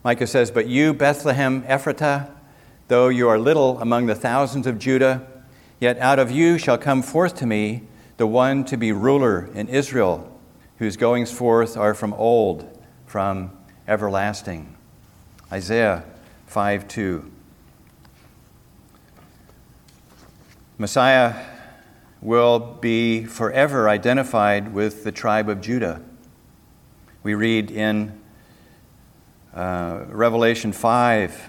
Micah 0.02 0.26
says, 0.26 0.50
But 0.50 0.66
you, 0.66 0.92
Bethlehem 0.92 1.62
Ephratah, 1.62 2.30
though 2.88 3.08
you 3.08 3.28
are 3.28 3.38
little 3.38 3.80
among 3.80 4.06
the 4.06 4.14
thousands 4.14 4.66
of 4.66 4.78
Judah, 4.78 5.26
Yet 5.80 5.98
out 5.98 6.18
of 6.18 6.30
you 6.30 6.58
shall 6.58 6.78
come 6.78 7.02
forth 7.02 7.36
to 7.36 7.46
me 7.46 7.82
the 8.16 8.26
one 8.26 8.64
to 8.64 8.76
be 8.76 8.90
ruler 8.90 9.48
in 9.54 9.68
Israel, 9.68 10.37
whose 10.78 10.96
goings 10.96 11.30
forth 11.30 11.76
are 11.76 11.94
from 11.94 12.14
old, 12.14 12.82
from 13.06 13.50
everlasting. 13.86 14.76
Isaiah 15.52 16.04
5 16.46 16.88
2. 16.88 17.32
Messiah 20.78 21.44
will 22.20 22.58
be 22.58 23.24
forever 23.24 23.88
identified 23.88 24.72
with 24.72 25.04
the 25.04 25.12
tribe 25.12 25.48
of 25.48 25.60
Judah. 25.60 26.00
We 27.22 27.34
read 27.34 27.70
in 27.70 28.20
uh, 29.54 30.04
Revelation 30.08 30.72
5, 30.72 31.48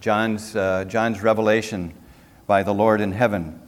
John's, 0.00 0.56
uh, 0.56 0.84
John's 0.86 1.22
revelation 1.22 1.92
by 2.46 2.62
the 2.62 2.72
Lord 2.72 3.00
in 3.00 3.12
heaven. 3.12 3.60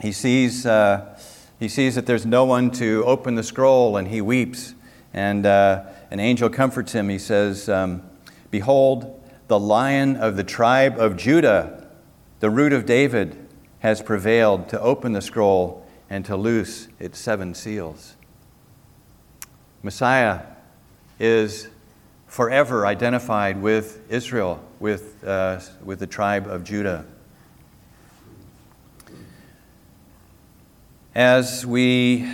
He 0.00 0.12
sees, 0.12 0.66
uh, 0.66 1.17
he 1.58 1.68
sees 1.68 1.96
that 1.96 2.06
there's 2.06 2.26
no 2.26 2.44
one 2.44 2.70
to 2.72 3.02
open 3.04 3.34
the 3.34 3.42
scroll, 3.42 3.96
and 3.96 4.08
he 4.08 4.20
weeps. 4.20 4.74
And 5.12 5.44
uh, 5.44 5.84
an 6.10 6.20
angel 6.20 6.48
comforts 6.48 6.92
him. 6.92 7.08
He 7.08 7.18
says, 7.18 7.68
um, 7.68 8.02
Behold, 8.50 9.20
the 9.48 9.58
lion 9.58 10.16
of 10.16 10.36
the 10.36 10.44
tribe 10.44 10.98
of 10.98 11.16
Judah, 11.16 11.86
the 12.40 12.50
root 12.50 12.72
of 12.72 12.86
David, 12.86 13.48
has 13.80 14.02
prevailed 14.02 14.68
to 14.68 14.80
open 14.80 15.12
the 15.12 15.20
scroll 15.20 15.86
and 16.08 16.24
to 16.24 16.36
loose 16.36 16.88
its 16.98 17.18
seven 17.18 17.54
seals. 17.54 18.16
Messiah 19.82 20.42
is 21.18 21.68
forever 22.26 22.86
identified 22.86 23.60
with 23.60 24.00
Israel, 24.10 24.62
with, 24.80 25.24
uh, 25.24 25.60
with 25.82 25.98
the 25.98 26.06
tribe 26.06 26.46
of 26.46 26.62
Judah. 26.62 27.04
As 31.18 31.66
we, 31.66 32.30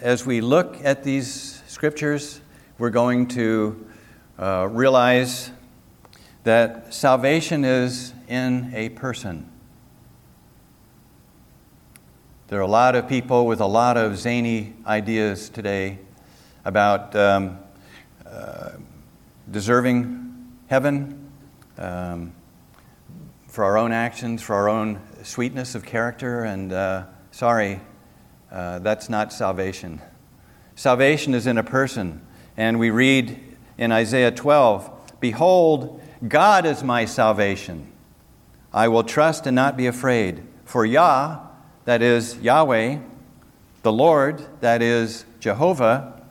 as 0.00 0.24
we 0.24 0.40
look 0.40 0.76
at 0.84 1.02
these 1.02 1.60
scriptures, 1.66 2.40
we're 2.78 2.88
going 2.88 3.26
to 3.30 3.84
uh, 4.38 4.68
realize 4.70 5.50
that 6.44 6.94
salvation 6.94 7.64
is 7.64 8.14
in 8.28 8.70
a 8.76 8.90
person. 8.90 9.50
There 12.46 12.60
are 12.60 12.62
a 12.62 12.68
lot 12.68 12.94
of 12.94 13.08
people 13.08 13.44
with 13.44 13.60
a 13.60 13.66
lot 13.66 13.96
of 13.96 14.16
zany 14.16 14.74
ideas 14.86 15.48
today 15.48 15.98
about 16.64 17.16
um, 17.16 17.58
uh, 18.24 18.70
deserving 19.50 20.46
heaven 20.68 21.28
um, 21.76 22.32
for 23.48 23.64
our 23.64 23.76
own 23.76 23.90
actions, 23.90 24.42
for 24.42 24.54
our 24.54 24.68
own 24.68 25.00
sweetness 25.24 25.74
of 25.74 25.84
character, 25.84 26.44
and 26.44 26.72
uh, 26.72 27.02
sorry, 27.32 27.80
uh, 28.50 28.78
that's 28.80 29.08
not 29.08 29.32
salvation. 29.32 30.00
Salvation 30.74 31.34
is 31.34 31.46
in 31.46 31.58
a 31.58 31.62
person. 31.62 32.20
And 32.56 32.78
we 32.78 32.90
read 32.90 33.40
in 33.76 33.92
Isaiah 33.92 34.30
12 34.30 34.90
Behold, 35.20 36.00
God 36.26 36.64
is 36.66 36.82
my 36.82 37.04
salvation. 37.04 37.90
I 38.72 38.88
will 38.88 39.02
trust 39.02 39.46
and 39.46 39.54
not 39.54 39.76
be 39.76 39.86
afraid. 39.86 40.42
For 40.64 40.84
Yah, 40.84 41.40
that 41.84 42.02
is 42.02 42.36
Yahweh, 42.38 42.98
the 43.82 43.92
Lord, 43.92 44.44
that 44.60 44.82
is 44.82 45.24
Jehovah, 45.40 46.22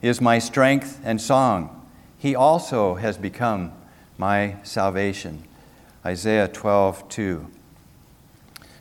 is 0.00 0.20
my 0.20 0.38
strength 0.38 1.00
and 1.04 1.20
song. 1.20 1.86
He 2.18 2.34
also 2.34 2.94
has 2.94 3.16
become 3.18 3.72
my 4.18 4.56
salvation. 4.62 5.44
Isaiah 6.04 6.48
12, 6.48 7.08
2. 7.08 7.46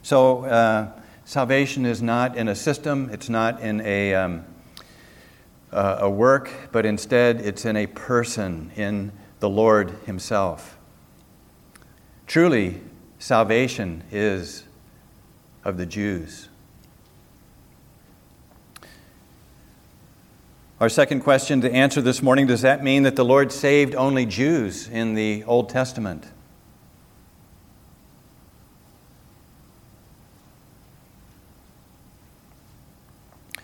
So, 0.01 0.45
uh, 0.45 0.91
Salvation 1.25 1.86
is 1.86 2.01
not 2.01 2.36
in 2.36 2.48
a 2.48 2.56
system, 2.56 3.10
it's 3.12 3.30
not 3.30 3.62
in 3.62 3.82
a, 3.82 4.13
um, 4.16 4.44
uh, 5.72 5.98
a 6.01 6.10
work, 6.10 6.51
but 6.72 6.86
instead 6.86 7.42
it's 7.42 7.66
in 7.66 7.75
a 7.75 7.88
person, 7.88 8.72
in 8.75 9.12
the 9.40 9.50
Lord 9.50 9.92
Himself. 10.06 10.78
Truly, 12.28 12.82
salvation 13.20 14.04
is 14.12 14.63
of 15.63 15.78
the 15.78 15.86
Jews. 15.86 16.50
Our 20.80 20.90
second 20.90 21.22
question 21.22 21.62
to 21.62 21.72
answer 21.72 22.01
this 22.01 22.24
morning 22.24 22.48
does 22.48 22.62
that 22.62 22.84
mean 22.84 23.04
that 23.04 23.16
the 23.16 23.24
Lord 23.24 23.51
saved 23.51 23.94
only 23.94 24.25
Jews 24.25 24.88
in 24.88 25.13
the 25.13 25.44
Old 25.44 25.70
Testament? 25.70 26.25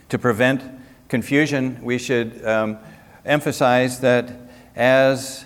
To 0.10 0.18
prevent 0.18 0.64
confusion, 1.10 1.80
we 1.82 1.98
should 1.98 2.46
um, 2.46 2.78
emphasize 3.26 4.00
that 4.00 4.32
as 4.76 5.46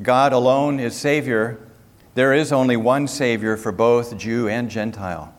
God 0.00 0.32
alone 0.32 0.80
is 0.80 0.96
Savior, 0.96 1.58
there 2.14 2.32
is 2.32 2.52
only 2.52 2.76
one 2.76 3.06
Savior 3.06 3.56
for 3.56 3.72
both 3.72 4.16
Jew 4.16 4.48
and 4.48 4.70
Gentile. 4.70 5.34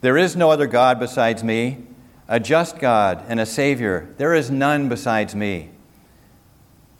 There 0.00 0.18
is 0.18 0.36
no 0.36 0.50
other 0.50 0.66
God 0.66 1.00
besides 1.00 1.42
me, 1.42 1.86
a 2.28 2.38
just 2.38 2.78
God 2.78 3.24
and 3.28 3.40
a 3.40 3.46
Savior. 3.46 4.14
There 4.18 4.34
is 4.34 4.50
none 4.50 4.88
besides 4.88 5.34
me. 5.34 5.70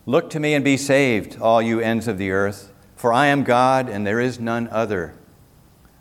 Look 0.07 0.31
to 0.31 0.41
me 0.41 0.55
and 0.55 0.65
be 0.65 0.77
saved, 0.77 1.39
all 1.41 1.61
you 1.61 1.81
ends 1.81 2.09
of 2.09 2.19
the 2.19 2.31
earth, 2.31 2.73
for 2.97 3.13
I 3.13 3.27
am 3.27 3.45
God 3.45 3.89
and 3.89 4.07
there 4.07 4.21
is 4.21 4.41
none 4.41 4.69
other. 4.69 5.15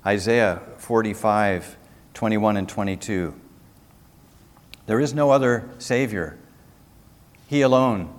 Isaiah 0.05 0.61
45, 0.77 1.77
21 2.13 2.57
and 2.57 2.69
22. 2.69 3.33
There 4.85 4.99
is 4.99 5.13
no 5.13 5.31
other 5.31 5.69
Savior. 5.77 6.37
He 7.47 7.61
alone 7.61 8.13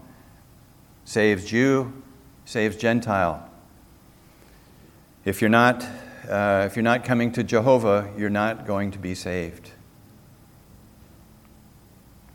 saves 1.04 1.44
Jew, 1.44 1.92
saves 2.44 2.76
Gentile. 2.76 3.49
If 5.25 5.40
you're 5.40 5.50
not, 5.50 5.83
uh, 6.28 6.64
if 6.66 6.76
you're 6.76 6.83
not 6.83 7.04
coming 7.04 7.33
to 7.33 7.42
Jehovah, 7.42 8.11
you're 8.16 8.30
not 8.30 8.66
going 8.66 8.90
to 8.92 8.99
be 8.99 9.14
saved. 9.14 9.71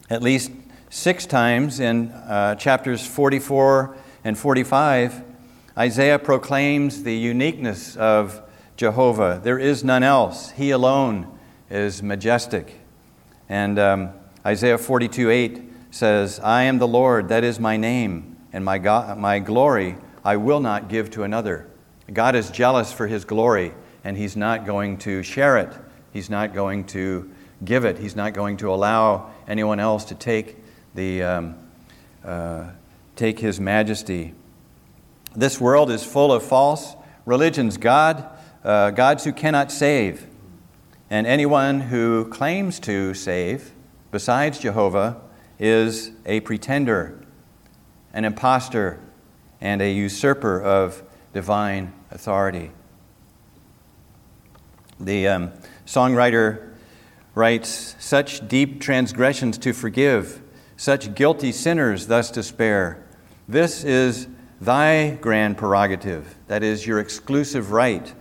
At 0.09 0.23
least 0.23 0.51
six 0.89 1.25
times 1.25 1.79
in 1.79 2.09
uh, 2.11 2.55
chapters 2.55 3.05
44 3.05 3.95
and 4.23 4.37
45, 4.37 5.23
Isaiah 5.77 6.19
proclaims 6.19 7.03
the 7.03 7.15
uniqueness 7.15 7.95
of 7.95 8.41
Jehovah. 8.75 9.39
There 9.43 9.59
is 9.59 9.83
none 9.83 10.03
else. 10.03 10.51
He 10.51 10.71
alone 10.71 11.37
is 11.69 12.01
majestic. 12.01 12.78
And 13.49 13.79
um, 13.79 14.09
Isaiah 14.45 14.77
42 14.77 15.29
8 15.29 15.61
says, 15.91 16.39
I 16.39 16.63
am 16.63 16.77
the 16.77 16.87
Lord, 16.87 17.29
that 17.29 17.43
is 17.43 17.59
my 17.59 17.75
name, 17.75 18.37
and 18.53 18.63
my, 18.63 18.77
God, 18.77 19.17
my 19.17 19.39
glory 19.39 19.97
I 20.23 20.37
will 20.37 20.59
not 20.59 20.89
give 20.89 21.09
to 21.11 21.23
another. 21.23 21.67
God 22.11 22.35
is 22.35 22.51
jealous 22.51 22.91
for 22.91 23.07
his 23.07 23.25
glory, 23.25 23.73
and 24.03 24.17
he's 24.17 24.35
not 24.35 24.65
going 24.65 24.97
to 24.99 25.23
share 25.23 25.57
it. 25.57 25.73
He's 26.11 26.29
not 26.29 26.53
going 26.53 26.85
to 26.87 27.31
give 27.63 27.85
it. 27.85 27.97
He's 27.97 28.15
not 28.15 28.33
going 28.33 28.57
to 28.57 28.71
allow 28.71 29.31
anyone 29.47 29.79
else 29.79 30.05
to 30.05 30.15
take, 30.15 30.57
the, 30.95 31.23
um, 31.23 31.55
uh, 32.23 32.71
take 33.15 33.39
his 33.39 33.59
majesty. 33.59 34.33
This 35.35 35.59
world 35.59 35.91
is 35.91 36.03
full 36.03 36.31
of 36.31 36.43
false 36.43 36.95
religions, 37.25 37.77
God, 37.77 38.25
uh, 38.63 38.91
gods 38.91 39.23
who 39.23 39.31
cannot 39.31 39.71
save. 39.71 40.28
And 41.09 41.25
anyone 41.25 41.81
who 41.81 42.25
claims 42.29 42.79
to 42.81 43.15
save 43.15 43.71
besides 44.11 44.59
Jehovah 44.59 45.19
is 45.57 46.11
a 46.25 46.39
pretender, 46.41 47.19
an 48.13 48.25
impostor, 48.25 48.99
and 49.59 49.81
a 49.81 49.91
usurper 49.91 50.61
of 50.61 51.01
divine 51.33 51.93
authority. 52.11 52.71
The 54.99 55.27
um, 55.27 55.51
songwriter 55.85 56.73
writes 57.33 57.95
Such 57.99 58.47
deep 58.47 58.79
transgressions 58.79 59.57
to 59.59 59.73
forgive, 59.73 60.41
such 60.77 61.15
guilty 61.15 61.51
sinners 61.51 62.07
thus 62.07 62.29
to 62.31 62.43
spare. 62.43 63.03
This 63.47 63.83
is 63.83 64.27
thy 64.61 65.11
grand 65.15 65.57
prerogative, 65.57 66.35
that 66.47 66.63
is, 66.63 66.85
your 66.85 66.99
exclusive 66.99 67.71
right, 67.71 68.13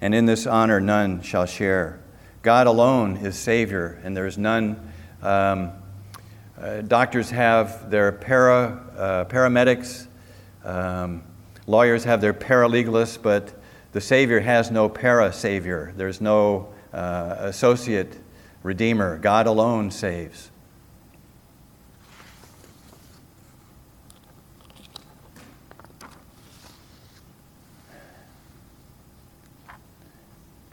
and 0.00 0.14
in 0.14 0.26
this 0.26 0.46
honor 0.46 0.80
none 0.80 1.20
shall 1.22 1.46
share. 1.46 2.01
God 2.42 2.66
alone 2.66 3.18
is 3.18 3.36
Savior, 3.36 4.00
and 4.02 4.16
there 4.16 4.26
is 4.26 4.36
none 4.36 4.92
um, 5.22 5.70
uh, 6.60 6.80
doctors 6.82 7.30
have 7.30 7.90
their 7.90 8.12
para, 8.12 8.80
uh, 8.96 9.24
paramedics, 9.24 10.06
um, 10.64 11.22
lawyers 11.66 12.04
have 12.04 12.20
their 12.20 12.32
paralegalists, 12.32 13.20
but 13.20 13.52
the 13.92 14.00
Savior 14.00 14.38
has 14.38 14.70
no 14.70 14.88
para 14.88 15.32
Savior. 15.32 15.92
There's 15.96 16.20
no 16.20 16.72
uh, 16.92 17.36
associate 17.40 18.18
Redeemer. 18.62 19.18
God 19.18 19.48
alone 19.48 19.90
saves. 19.90 20.51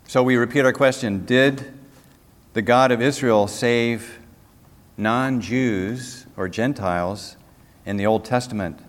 So 0.10 0.24
we 0.24 0.38
repeat 0.38 0.62
our 0.62 0.74
question 0.74 1.24
Did 1.24 1.72
the 2.54 2.64
God 2.64 2.92
of 2.92 3.00
Israel 3.00 3.48
save 3.48 4.18
non 4.98 5.40
Jews 5.40 6.26
or 6.36 6.50
Gentiles 6.50 7.38
in 7.86 7.98
the 7.98 8.08
Old 8.08 8.26
Testament. 8.26 8.80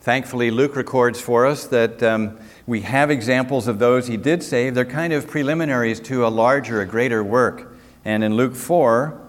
Thankfully, 0.00 0.50
Luke 0.50 0.74
records 0.74 1.20
for 1.20 1.46
us 1.46 1.68
that 1.68 2.02
um, 2.02 2.36
we 2.66 2.80
have 2.80 3.12
examples 3.12 3.68
of 3.68 3.78
those 3.78 4.08
he 4.08 4.16
did 4.16 4.42
save. 4.42 4.74
They're 4.74 4.84
kind 4.84 5.12
of 5.12 5.28
preliminaries 5.28 6.00
to 6.00 6.26
a 6.26 6.30
larger, 6.30 6.80
a 6.80 6.84
greater 6.84 7.22
work. 7.22 7.72
And 8.04 8.24
in 8.24 8.34
Luke 8.34 8.56
4, 8.56 9.20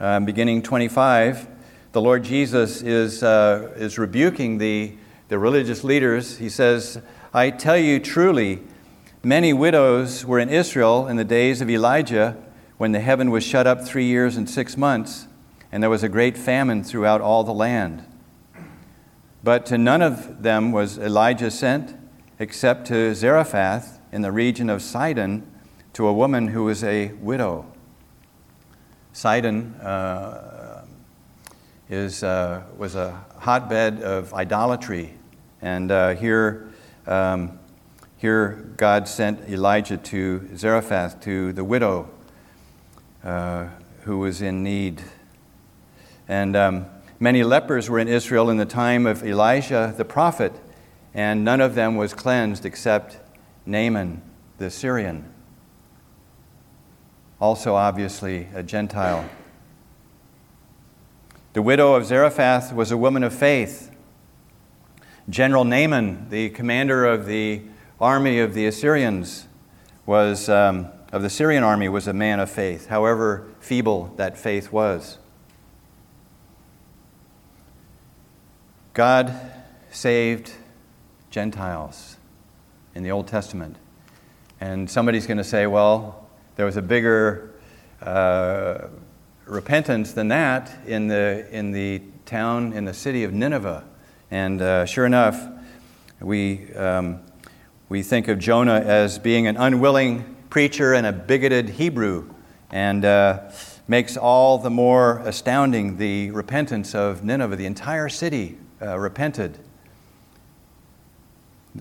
um, 0.00 0.24
beginning 0.24 0.62
25, 0.62 1.46
the 1.92 2.00
Lord 2.00 2.24
Jesus 2.24 2.80
is, 2.80 3.22
uh, 3.22 3.70
is 3.76 3.98
rebuking 3.98 4.56
the, 4.56 4.94
the 5.28 5.38
religious 5.38 5.84
leaders. 5.84 6.38
He 6.38 6.48
says, 6.48 7.02
I 7.34 7.50
tell 7.50 7.76
you 7.76 8.00
truly, 8.00 8.62
many 9.24 9.52
widows 9.52 10.24
were 10.24 10.38
in 10.38 10.48
Israel 10.48 11.06
in 11.06 11.16
the 11.16 11.24
days 11.24 11.60
of 11.60 11.70
Elijah 11.70 12.36
when 12.76 12.92
the 12.92 13.00
heaven 13.00 13.30
was 13.30 13.44
shut 13.44 13.66
up 13.66 13.84
three 13.84 14.06
years 14.06 14.36
and 14.36 14.48
six 14.48 14.76
months, 14.76 15.26
and 15.70 15.82
there 15.82 15.90
was 15.90 16.02
a 16.02 16.08
great 16.08 16.36
famine 16.36 16.82
throughout 16.82 17.20
all 17.20 17.44
the 17.44 17.54
land. 17.54 18.04
But 19.42 19.66
to 19.66 19.78
none 19.78 20.02
of 20.02 20.42
them 20.42 20.72
was 20.72 20.98
Elijah 20.98 21.50
sent, 21.50 21.96
except 22.38 22.86
to 22.88 23.14
Zarephath 23.14 24.00
in 24.10 24.22
the 24.22 24.32
region 24.32 24.70
of 24.70 24.82
Sidon, 24.82 25.46
to 25.92 26.06
a 26.06 26.12
woman 26.12 26.48
who 26.48 26.64
was 26.64 26.82
a 26.82 27.08
widow. 27.20 27.66
Sidon 29.12 29.74
uh, 29.74 30.84
is, 31.88 32.24
uh, 32.24 32.62
was 32.76 32.96
a 32.96 33.24
hotbed 33.38 34.02
of 34.02 34.34
idolatry, 34.34 35.14
and 35.62 35.90
uh, 35.90 36.14
here, 36.14 36.68
um, 37.06 37.58
here 38.24 38.72
God 38.78 39.06
sent 39.06 39.50
Elijah 39.50 39.98
to 39.98 40.48
Zarephath, 40.56 41.20
to 41.24 41.52
the 41.52 41.62
widow 41.62 42.08
uh, 43.22 43.68
who 44.04 44.18
was 44.20 44.40
in 44.40 44.62
need. 44.62 45.02
And 46.26 46.56
um, 46.56 46.86
many 47.20 47.44
lepers 47.44 47.90
were 47.90 47.98
in 47.98 48.08
Israel 48.08 48.48
in 48.48 48.56
the 48.56 48.64
time 48.64 49.04
of 49.04 49.22
Elijah 49.22 49.92
the 49.94 50.06
prophet, 50.06 50.54
and 51.12 51.44
none 51.44 51.60
of 51.60 51.74
them 51.74 51.96
was 51.96 52.14
cleansed 52.14 52.64
except 52.64 53.18
Naaman 53.66 54.22
the 54.56 54.70
Syrian, 54.70 55.30
also 57.38 57.74
obviously 57.74 58.48
a 58.54 58.62
Gentile. 58.62 59.28
The 61.52 61.60
widow 61.60 61.92
of 61.92 62.06
Zarephath 62.06 62.72
was 62.72 62.90
a 62.90 62.96
woman 62.96 63.22
of 63.22 63.34
faith. 63.34 63.94
General 65.28 65.64
Naaman, 65.64 66.30
the 66.30 66.48
commander 66.48 67.04
of 67.04 67.26
the 67.26 67.60
army 68.04 68.38
of 68.38 68.52
the 68.52 68.66
Assyrians, 68.66 69.48
was 70.04 70.50
um, 70.50 70.88
of 71.10 71.22
the 71.22 71.30
Syrian 71.30 71.64
army 71.64 71.88
was 71.88 72.06
a 72.06 72.12
man 72.12 72.38
of 72.38 72.50
faith, 72.50 72.88
however 72.88 73.46
feeble 73.60 74.12
that 74.16 74.36
faith 74.36 74.70
was. 74.70 75.16
God 78.92 79.34
saved 79.90 80.52
Gentiles 81.30 82.18
in 82.94 83.02
the 83.02 83.10
Old 83.10 83.26
Testament. 83.26 83.76
And 84.60 84.90
somebody's 84.90 85.26
going 85.26 85.38
to 85.38 85.44
say, 85.44 85.66
well, 85.66 86.28
there 86.56 86.66
was 86.66 86.76
a 86.76 86.82
bigger 86.82 87.54
uh, 88.02 88.88
repentance 89.46 90.12
than 90.12 90.28
that 90.28 90.70
in 90.86 91.08
the, 91.08 91.46
in 91.50 91.72
the 91.72 92.02
town, 92.26 92.74
in 92.74 92.84
the 92.84 92.94
city 92.94 93.24
of 93.24 93.32
Nineveh. 93.32 93.82
And 94.30 94.60
uh, 94.60 94.84
sure 94.84 95.06
enough, 95.06 95.42
we, 96.20 96.70
um, 96.74 97.20
we 97.88 98.02
think 98.02 98.28
of 98.28 98.38
Jonah 98.38 98.80
as 98.80 99.18
being 99.18 99.46
an 99.46 99.58
unwilling 99.58 100.36
preacher 100.48 100.94
and 100.94 101.06
a 101.06 101.12
bigoted 101.12 101.68
Hebrew, 101.68 102.32
and 102.70 103.04
uh, 103.04 103.50
makes 103.86 104.16
all 104.16 104.56
the 104.56 104.70
more 104.70 105.18
astounding 105.18 105.98
the 105.98 106.30
repentance 106.30 106.94
of 106.94 107.22
Nineveh. 107.22 107.56
The 107.56 107.66
entire 107.66 108.08
city 108.08 108.56
uh, 108.80 108.98
repented. 108.98 109.58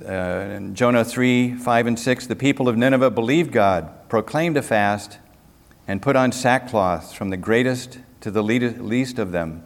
Uh, 0.05 0.59
Jonah 0.73 1.05
3 1.05 1.55
5 1.55 1.87
and 1.87 1.97
6, 1.97 2.27
the 2.27 2.35
people 2.35 2.67
of 2.67 2.75
Nineveh 2.75 3.11
believed 3.11 3.53
God, 3.53 4.09
proclaimed 4.09 4.57
a 4.57 4.61
fast, 4.61 5.19
and 5.87 6.01
put 6.01 6.17
on 6.17 6.33
sackcloth 6.33 7.15
from 7.15 7.29
the 7.29 7.37
greatest 7.37 7.99
to 8.19 8.29
the 8.29 8.43
least 8.43 9.19
of 9.19 9.31
them. 9.31 9.63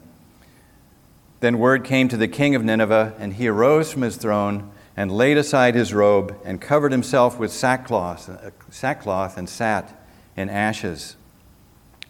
Then 1.39 1.57
word 1.57 1.83
came 1.83 2.07
to 2.09 2.17
the 2.17 2.27
king 2.27 2.53
of 2.53 2.63
Nineveh, 2.63 3.15
and 3.17 3.33
he 3.33 3.47
arose 3.47 3.91
from 3.91 4.03
his 4.03 4.17
throne 4.17 4.71
and 4.97 5.11
laid 5.11 5.37
aside 5.37 5.75
his 5.75 5.93
robe 5.93 6.35
and 6.43 6.59
covered 6.59 6.91
himself 6.91 7.37
with 7.37 7.53
sackcloth, 7.53 8.29
sackcloth 8.71 9.37
and 9.37 9.47
sat 9.47 10.03
in 10.35 10.49
ashes. 10.49 11.15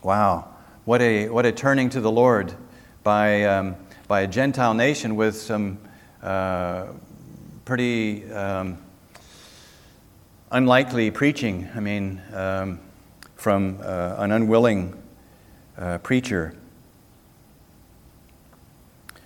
Wow, 0.02 0.48
what 0.86 1.02
a, 1.02 1.28
what 1.28 1.46
a 1.46 1.52
turning 1.52 1.90
to 1.90 2.00
the 2.00 2.12
Lord 2.12 2.56
by, 3.04 3.44
um, 3.44 3.76
by 4.08 4.22
a 4.22 4.28
Gentile 4.28 4.74
nation 4.74 5.18
with 5.18 5.36
some 5.36 5.80
uh, 6.24 6.88
pretty 7.66 8.32
um, 8.32 8.78
unlikely 10.50 11.12
preaching. 11.12 11.70
I 11.76 11.82
mean, 11.82 12.22
um, 12.34 12.80
from 13.36 13.80
uh, 13.84 14.16
an 14.18 14.32
unwilling 14.32 15.02
uh, 15.78 15.98
preacher. 16.00 16.56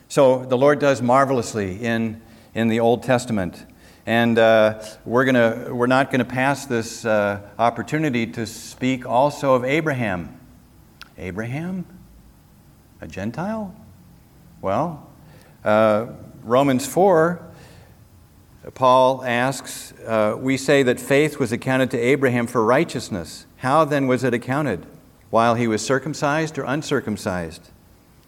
So 0.09 0.45
the 0.45 0.57
Lord 0.57 0.79
does 0.79 1.01
marvelously 1.01 1.81
in, 1.81 2.21
in 2.53 2.67
the 2.67 2.79
Old 2.79 3.03
Testament. 3.03 3.65
And 4.05 4.37
uh, 4.39 4.83
we're, 5.05 5.25
gonna, 5.25 5.67
we're 5.71 5.87
not 5.87 6.11
going 6.11 6.19
to 6.19 6.25
pass 6.25 6.65
this 6.65 7.05
uh, 7.05 7.41
opportunity 7.59 8.25
to 8.27 8.45
speak 8.45 9.05
also 9.05 9.53
of 9.53 9.63
Abraham. 9.63 10.39
Abraham? 11.17 11.85
A 12.99 13.07
Gentile? 13.07 13.75
Well, 14.61 15.07
uh, 15.63 16.07
Romans 16.43 16.87
4, 16.87 17.41
Paul 18.73 19.23
asks, 19.23 19.93
uh, 20.05 20.35
We 20.37 20.57
say 20.57 20.83
that 20.83 20.99
faith 20.99 21.39
was 21.39 21.51
accounted 21.51 21.91
to 21.91 21.99
Abraham 21.99 22.47
for 22.47 22.63
righteousness. 22.63 23.45
How 23.57 23.85
then 23.85 24.07
was 24.07 24.23
it 24.23 24.33
accounted? 24.33 24.85
While 25.29 25.55
he 25.55 25.67
was 25.67 25.85
circumcised 25.85 26.57
or 26.57 26.63
uncircumcised? 26.63 27.69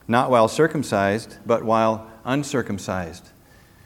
Not 0.08 0.30
while 0.30 0.48
circumcised, 0.48 1.38
but 1.46 1.64
while 1.64 2.08
uncircumcised. 2.26 3.33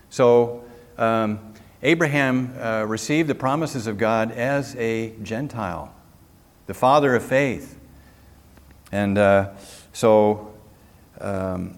So, 0.09 0.63
um, 0.97 1.53
Abraham 1.83 2.55
uh, 2.59 2.85
received 2.87 3.29
the 3.29 3.35
promises 3.35 3.85
of 3.85 3.97
God 3.97 4.31
as 4.31 4.75
a 4.77 5.13
Gentile, 5.21 5.93
the 6.65 6.73
father 6.73 7.15
of 7.15 7.23
faith. 7.23 7.79
And 8.91 9.17
uh, 9.17 9.51
so 9.93 10.53
um, 11.21 11.77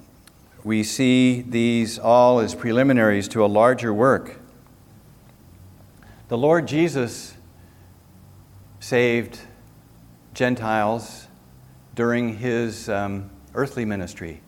we 0.63 0.83
see 0.83 1.41
these 1.41 1.99
all 1.99 2.39
as 2.39 2.55
preliminaries 2.55 3.27
to 3.29 3.43
a 3.43 3.47
larger 3.47 3.93
work. 3.93 4.39
The 6.29 6.37
Lord 6.37 6.67
Jesus 6.67 7.33
saved 8.79 9.39
Gentiles 10.33 11.27
during 11.95 12.37
his 12.37 12.87
um, 12.87 13.29
earthly 13.53 13.83
ministry. 13.83 14.41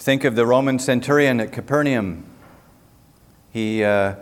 Think 0.00 0.24
of 0.24 0.34
the 0.34 0.46
Roman 0.46 0.78
centurion 0.78 1.40
at 1.40 1.52
Capernaum. 1.52 2.24
He, 3.52 3.84
uh, 3.84 4.14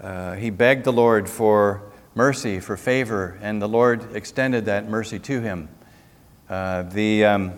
uh, 0.00 0.32
he 0.36 0.48
begged 0.48 0.84
the 0.84 0.94
Lord 0.94 1.28
for 1.28 1.82
mercy, 2.14 2.58
for 2.58 2.74
favor, 2.78 3.38
and 3.42 3.60
the 3.60 3.68
Lord 3.68 4.16
extended 4.16 4.64
that 4.64 4.88
mercy 4.88 5.18
to 5.18 5.42
him. 5.42 5.68
Uh, 6.48 6.84
the, 6.84 7.22
um, 7.22 7.52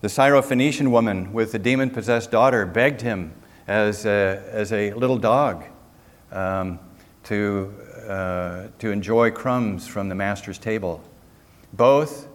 the 0.00 0.08
Syrophoenician 0.08 0.90
woman 0.90 1.32
with 1.32 1.52
the 1.52 1.60
demon 1.60 1.90
possessed 1.90 2.32
daughter 2.32 2.66
begged 2.66 3.02
him 3.02 3.34
as 3.68 4.04
a, 4.04 4.42
as 4.50 4.72
a 4.72 4.92
little 4.94 5.18
dog 5.18 5.62
um, 6.32 6.80
to, 7.22 7.72
uh, 8.08 8.66
to 8.80 8.90
enjoy 8.90 9.30
crumbs 9.30 9.86
from 9.86 10.08
the 10.08 10.16
master's 10.16 10.58
table. 10.58 11.00
Both 11.72 12.26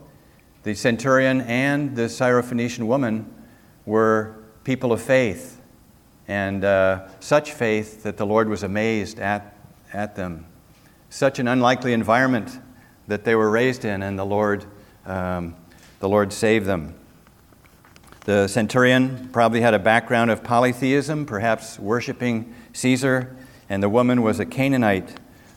the 0.63 0.75
centurion 0.75 1.41
and 1.41 1.93
the 1.93 2.03
Syrophoenician 2.03 2.87
woman 2.87 3.29
were 3.85 4.37
people 4.65 4.91
of 4.91 4.99
faith, 4.99 5.61
and 6.27 6.65
uh, 6.65 7.07
such 7.19 7.53
faith 7.53 8.01
that 8.01 8.17
the 8.17 8.25
Lord 8.25 8.49
was 8.49 8.63
amazed 8.63 9.19
at, 9.19 9.55
at 9.93 10.15
them. 10.15 10.47
Such 11.11 11.37
an 11.37 11.47
unlikely 11.47 11.93
environment 11.93 12.59
that 13.07 13.23
they 13.23 13.35
were 13.35 13.49
raised 13.51 13.85
in, 13.85 14.01
and 14.01 14.17
the 14.17 14.25
Lord, 14.25 14.65
um, 15.05 15.55
the 15.99 16.09
Lord 16.09 16.33
saved 16.33 16.65
them. 16.65 16.95
The 18.21 18.47
centurion 18.47 19.29
probably 19.31 19.61
had 19.61 19.75
a 19.75 19.79
background 19.79 20.31
of 20.31 20.43
polytheism, 20.43 21.27
perhaps 21.27 21.77
worshiping 21.77 22.55
Caesar, 22.73 23.37
and 23.69 23.83
the 23.83 23.89
woman 23.89 24.23
was 24.23 24.39
a 24.39 24.47
Canaanite, 24.47 25.13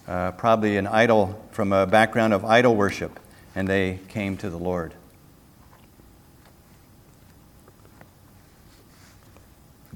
uh, 0.07 0.33
probably 0.33 0.77
an 0.77 0.87
idol 0.87 1.43
from 1.51 1.73
a 1.73 1.87
background 1.87 2.35
of 2.35 2.45
idol 2.45 2.77
worship, 2.77 3.19
and 3.55 3.67
they 3.67 4.01
came 4.09 4.37
to 4.37 4.51
the 4.51 4.59
Lord. 4.59 4.93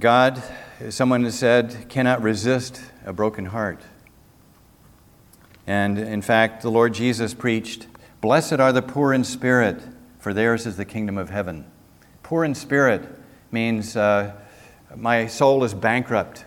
God, 0.03 0.43
as 0.81 0.97
someone 0.97 1.23
has 1.23 1.39
said, 1.39 1.89
cannot 1.89 2.23
resist 2.23 2.83
a 3.05 3.13
broken 3.13 3.47
heart. 3.47 3.81
And 5.65 5.97
in 5.97 6.23
fact, 6.23 6.63
the 6.63 6.73
Lord 6.73 6.93
Jesus 6.93 7.35
preached, 7.35 7.87
Blessed 8.21 8.55
are 8.55 8.73
the 8.73 8.83
poor 8.83 9.13
in 9.13 9.23
spirit, 9.23 9.81
for 10.19 10.35
theirs 10.35 10.67
is 10.67 10.77
the 10.77 10.85
kingdom 10.85 11.17
of 11.17 11.31
heaven. 11.31 11.71
Poor 12.25 12.45
in 12.45 12.57
spirit 12.57 13.09
means 13.53 13.97
uh, 13.97 14.33
my 14.97 15.29
soul 15.29 15.63
is 15.63 15.73
bankrupt. 15.73 16.47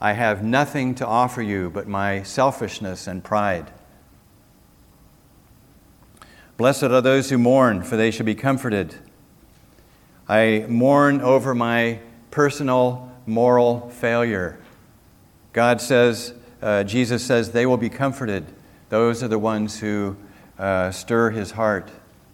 I 0.00 0.14
have 0.14 0.42
nothing 0.42 0.96
to 0.96 1.06
offer 1.06 1.42
you 1.42 1.70
but 1.70 1.86
my 1.86 2.24
selfishness 2.24 3.06
and 3.06 3.22
pride. 3.22 3.70
Blessed 6.56 6.82
are 6.82 7.00
those 7.00 7.30
who 7.30 7.38
mourn, 7.38 7.84
for 7.84 7.96
they 7.96 8.10
shall 8.10 8.26
be 8.26 8.34
comforted. 8.34 8.96
I 10.28 10.66
mourn 10.68 11.20
over 11.20 11.54
my 11.54 12.00
personal 12.30 13.12
moral 13.26 13.90
failure. 13.90 14.58
God 15.52 15.80
says, 15.80 16.34
uh, 16.62 16.84
Jesus 16.84 17.24
says, 17.24 17.52
they 17.52 17.66
will 17.66 17.76
be 17.76 17.88
comforted. 17.88 18.44
Those 18.88 19.22
are 19.22 19.28
the 19.28 19.38
ones 19.38 19.80
who 19.80 20.16
uh, 20.58 20.90
stir 20.90 21.30
his 21.30 21.52
heart. 21.52 21.90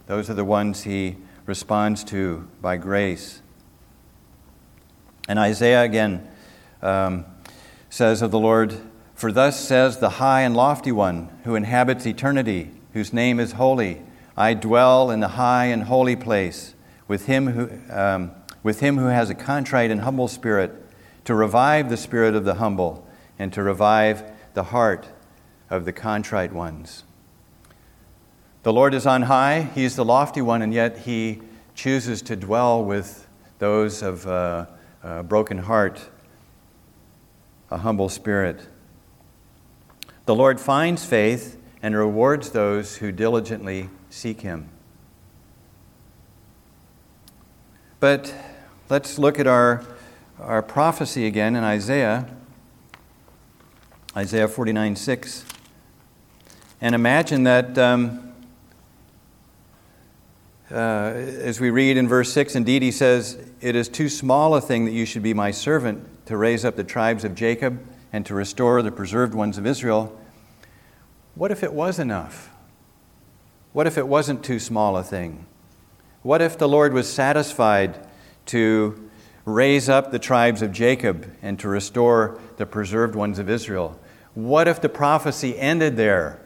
Those 0.07 0.29
are 0.29 0.35
the 0.35 0.45
ones 0.45 0.83
he 0.83 1.17
responds 1.47 2.05
to 2.05 2.49
by 2.61 2.77
grace. 2.77 3.43
And 5.29 5.39
Isaiah 5.39 5.83
again 5.83 6.29
um, 6.83 7.25
says 7.89 8.23
of 8.23 8.31
the 8.31 8.39
Lord, 8.39 8.77
For 9.15 9.33
thus 9.33 9.59
says 9.59 9.99
the 9.99 10.11
high 10.11 10.43
and 10.43 10.57
lofty 10.57 10.93
one 10.93 11.31
who 11.45 11.55
inhabits 11.55 12.07
eternity, 12.07 12.71
whose 12.93 13.13
name 13.13 13.39
is 13.39 13.53
holy. 13.53 14.03
I 14.37 14.55
dwell 14.55 15.11
in 15.11 15.21
the 15.21 15.29
high 15.29 15.67
and 15.67 15.85
holy 15.85 16.17
place 16.17 16.75
with 17.07 17.27
him 17.27 17.49
who, 17.49 17.71
um, 17.95 18.33
with 18.63 18.81
him 18.81 18.99
who 18.99 19.07
has 19.07 19.31
a 19.31 19.35
contrite 19.35 19.91
and 19.91 20.03
humble 20.03 20.29
spirit, 20.29 20.73
to 21.25 21.35
revive 21.35 21.89
the 21.89 21.97
spirit 21.97 22.35
of 22.35 22.45
the 22.45 22.55
humble 22.55 23.07
and 23.39 23.53
to 23.53 23.63
revive 23.63 24.25
the 24.55 24.65
heart 24.65 25.09
of 25.71 25.85
the 25.85 25.93
contrite 25.93 26.53
ones. 26.53 27.05
The 28.63 28.73
Lord 28.73 28.95
is 28.95 29.07
on 29.07 29.23
high, 29.23 29.71
he 29.75 29.85
is 29.85 29.97
the 29.97 30.05
lofty 30.05 30.41
one, 30.41 30.63
and 30.63 30.73
yet 30.73 30.99
He 30.99 31.43
chooses 31.75 32.23
to 32.23 32.37
dwell 32.37 32.85
with 32.85 33.27
those 33.59 34.03
of 34.03 34.27
uh, 34.27 34.67
a 35.03 35.23
broken 35.23 35.59
heart, 35.59 36.09
a 37.71 37.79
humble 37.79 38.09
spirit. 38.09 38.61
The 40.27 40.35
Lord 40.35 40.61
finds 40.61 41.05
faith 41.05 41.61
and 41.83 41.97
rewards 41.97 42.51
those 42.51 42.97
who 42.97 43.11
diligently 43.11 43.89
seek 44.11 44.43
Him. 44.43 44.69
But 47.99 48.33
let's 48.93 49.19
look 49.19 49.41
at 49.41 49.47
our, 49.47 49.83
our 50.39 50.61
prophecy 50.61 51.25
again 51.25 51.57
in 51.57 51.65
Isaiah, 51.65 52.29
Isaiah 54.15 54.47
49 54.47 54.97
6, 54.97 55.47
and 56.83 56.95
imagine 56.95 57.45
that. 57.45 57.79
Um, 57.79 58.35
uh, 60.71 60.75
as 60.75 61.59
we 61.59 61.71
read 61.71 61.97
in 61.97 62.07
verse 62.07 62.31
6, 62.35 62.55
indeed 62.55 62.83
he 62.83 62.91
says, 62.91 63.39
It 63.63 63.77
is 63.77 63.89
too 63.89 64.11
small 64.11 64.55
a 64.55 64.61
thing 64.61 64.85
that 64.85 64.93
you 64.93 65.07
should 65.07 65.23
be 65.23 65.33
my 65.33 65.51
servant 65.51 66.27
to 66.27 66.37
raise 66.37 66.63
up 66.63 66.77
the 66.77 66.85
tribes 66.85 67.25
of 67.25 67.35
Jacob 67.35 67.83
and 68.13 68.27
to 68.27 68.35
restore 68.35 68.83
the 68.83 68.93
preserved 68.93 69.33
ones 69.33 69.57
of 69.57 69.67
Israel. 69.67 70.19
What 71.35 71.51
if 71.51 71.63
it 71.63 71.73
was 71.73 71.99
enough? 71.99 72.51
What 73.73 73.87
if 73.87 73.97
it 73.97 74.07
wasn't 74.07 74.45
too 74.45 74.59
small 74.59 74.99
a 74.99 75.03
thing? 75.03 75.47
What 76.23 76.43
if 76.43 76.59
the 76.59 76.69
Lord 76.69 76.93
was 76.93 77.11
satisfied 77.11 78.07
to 78.47 79.11
raise 79.45 79.89
up 79.89 80.11
the 80.11 80.19
tribes 80.19 80.63
of 80.63 80.73
Jacob 80.73 81.35
and 81.43 81.59
to 81.59 81.69
restore 81.69 82.39
the 82.57 82.67
preserved 82.67 83.15
ones 83.15 83.39
of 83.39 83.51
Israel? 83.51 83.99
What 84.35 84.69
if 84.69 84.81
the 84.81 84.89
prophecy 84.89 85.59
ended 85.59 85.97
there? 85.97 86.41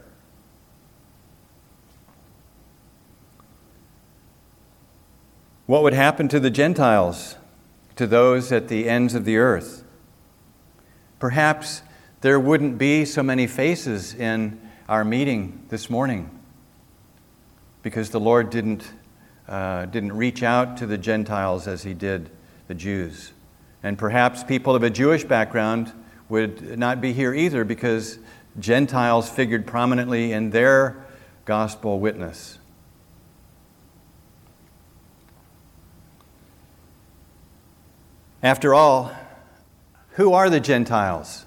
What 5.67 5.83
would 5.83 5.95
happen 5.95 6.29
to 6.29 6.39
the 6.39 6.51
Gentiles, 6.51 7.37
to 7.97 8.07
those 8.07 8.53
at 8.53 8.69
the 8.69 8.89
ends 8.89 9.15
of 9.15 9.25
the 9.25 9.37
earth? 9.37 9.83
Perhaps 11.19 11.83
there 12.21 12.39
wouldn't 12.39 12.79
be 12.79 13.05
so 13.05 13.23
many 13.23 13.47
faces 13.47 14.15
in 14.15 14.61
our 14.89 15.05
meeting 15.05 15.65
this 15.69 15.91
morning 15.91 16.31
because 17.83 18.11
the 18.11 18.21
Lord 18.21 18.51
didn't, 18.51 18.93
uh, 19.49 19.87
didn't 19.87 20.13
reach 20.13 20.43
out 20.43 20.77
to 20.79 20.87
the 20.87 20.99
Gentiles 20.99 21.67
as 21.69 21.83
he 21.83 21.95
did 21.95 22.31
the 22.69 22.75
Jews. 22.75 23.33
And 23.83 23.97
perhaps 23.97 24.43
people 24.43 24.75
of 24.75 24.83
a 24.83 24.91
Jewish 24.91 25.25
background 25.25 25.93
would 26.29 26.79
not 26.79 27.01
be 27.01 27.13
here 27.13 27.33
either 27.33 27.65
because 27.65 28.19
Gentiles 28.59 29.29
figured 29.29 29.67
prominently 29.67 30.33
in 30.33 30.51
their 30.51 31.05
gospel 31.45 32.01
witness. 32.01 32.59
After 38.43 38.75
all, 38.75 39.13
who 40.11 40.33
are 40.33 40.51
the 40.51 40.61
Gentiles? 40.61 41.47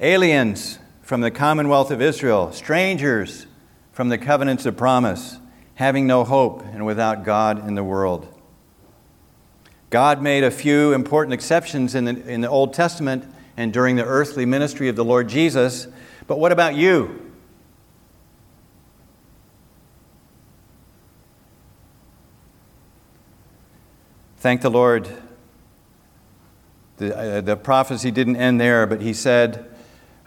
Aliens 0.00 0.78
from 1.02 1.20
the 1.20 1.30
commonwealth 1.30 1.90
of 1.90 2.02
Israel, 2.02 2.52
strangers 2.52 3.46
from 3.92 4.08
the 4.08 4.18
covenants 4.18 4.66
of 4.66 4.76
promise, 4.76 5.38
having 5.76 6.06
no 6.06 6.24
hope 6.24 6.64
and 6.64 6.84
without 6.84 7.24
God 7.24 7.66
in 7.66 7.74
the 7.74 7.84
world. 7.84 8.26
God 9.90 10.20
made 10.20 10.42
a 10.42 10.50
few 10.50 10.92
important 10.92 11.34
exceptions 11.34 11.94
in 11.94 12.04
the, 12.06 12.28
in 12.28 12.40
the 12.40 12.48
Old 12.48 12.74
Testament 12.74 13.24
and 13.56 13.72
during 13.72 13.96
the 13.96 14.04
earthly 14.04 14.44
ministry 14.44 14.88
of 14.88 14.96
the 14.96 15.04
Lord 15.04 15.28
Jesus, 15.28 15.86
but 16.26 16.38
what 16.38 16.50
about 16.50 16.74
you? 16.74 17.22
Thank 24.38 24.62
the 24.62 24.70
Lord. 24.70 25.08
The, 26.98 27.16
uh, 27.16 27.40
the 27.42 27.56
prophecy 27.56 28.10
didn't 28.10 28.36
end 28.36 28.60
there, 28.60 28.86
but 28.86 29.02
he 29.02 29.12
said 29.12 29.75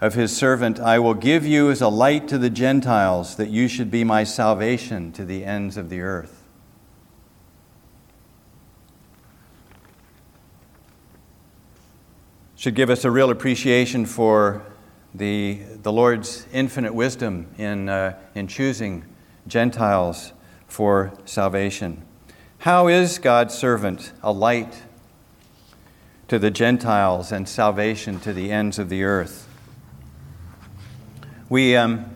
of 0.00 0.14
his 0.14 0.34
servant, 0.34 0.80
I 0.80 0.98
will 0.98 1.14
give 1.14 1.44
you 1.44 1.70
as 1.70 1.82
a 1.82 1.88
light 1.88 2.26
to 2.28 2.38
the 2.38 2.48
Gentiles, 2.48 3.36
that 3.36 3.50
you 3.50 3.68
should 3.68 3.90
be 3.90 4.02
my 4.02 4.24
salvation 4.24 5.12
to 5.12 5.26
the 5.26 5.44
ends 5.44 5.76
of 5.76 5.90
the 5.90 6.00
earth. 6.00 6.42
Should 12.56 12.74
give 12.74 12.88
us 12.88 13.04
a 13.04 13.10
real 13.10 13.30
appreciation 13.30 14.06
for 14.06 14.62
the, 15.14 15.60
the 15.82 15.92
Lord's 15.92 16.46
infinite 16.52 16.94
wisdom 16.94 17.48
in, 17.58 17.88
uh, 17.88 18.18
in 18.34 18.48
choosing 18.48 19.04
Gentiles 19.46 20.32
for 20.66 21.12
salvation. 21.24 22.02
How 22.58 22.88
is 22.88 23.18
God's 23.18 23.54
servant 23.54 24.12
a 24.22 24.32
light 24.32 24.82
to 26.28 26.38
the 26.38 26.50
Gentiles 26.50 27.32
and 27.32 27.48
salvation 27.48 28.20
to 28.20 28.32
the 28.32 28.52
ends 28.52 28.78
of 28.78 28.88
the 28.88 29.02
earth? 29.02 29.49
We, 31.50 31.74
um, 31.74 32.08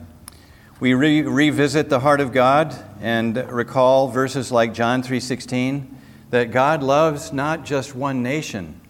we 0.78 0.94
re- 0.94 1.22
revisit 1.22 1.88
the 1.88 1.98
heart 1.98 2.20
of 2.20 2.30
God 2.30 2.72
and 3.00 3.36
recall 3.50 4.06
verses 4.06 4.52
like 4.52 4.72
John 4.72 5.02
3:16 5.02 5.88
that 6.30 6.52
God 6.52 6.84
loves 6.84 7.32
not 7.32 7.64
just 7.64 7.96
one 7.96 8.22
nation, 8.22 8.80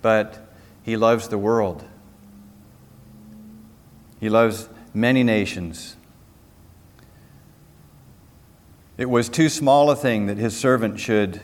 but 0.00 0.50
he 0.82 0.96
loves 0.96 1.28
the 1.28 1.36
world. 1.36 1.84
He 4.18 4.30
loves 4.30 4.70
many 4.94 5.22
nations. 5.22 5.96
It 8.96 9.10
was 9.10 9.28
too 9.28 9.50
small 9.50 9.90
a 9.90 9.96
thing 9.96 10.28
that 10.28 10.38
his 10.38 10.56
servant 10.56 10.98
should 10.98 11.42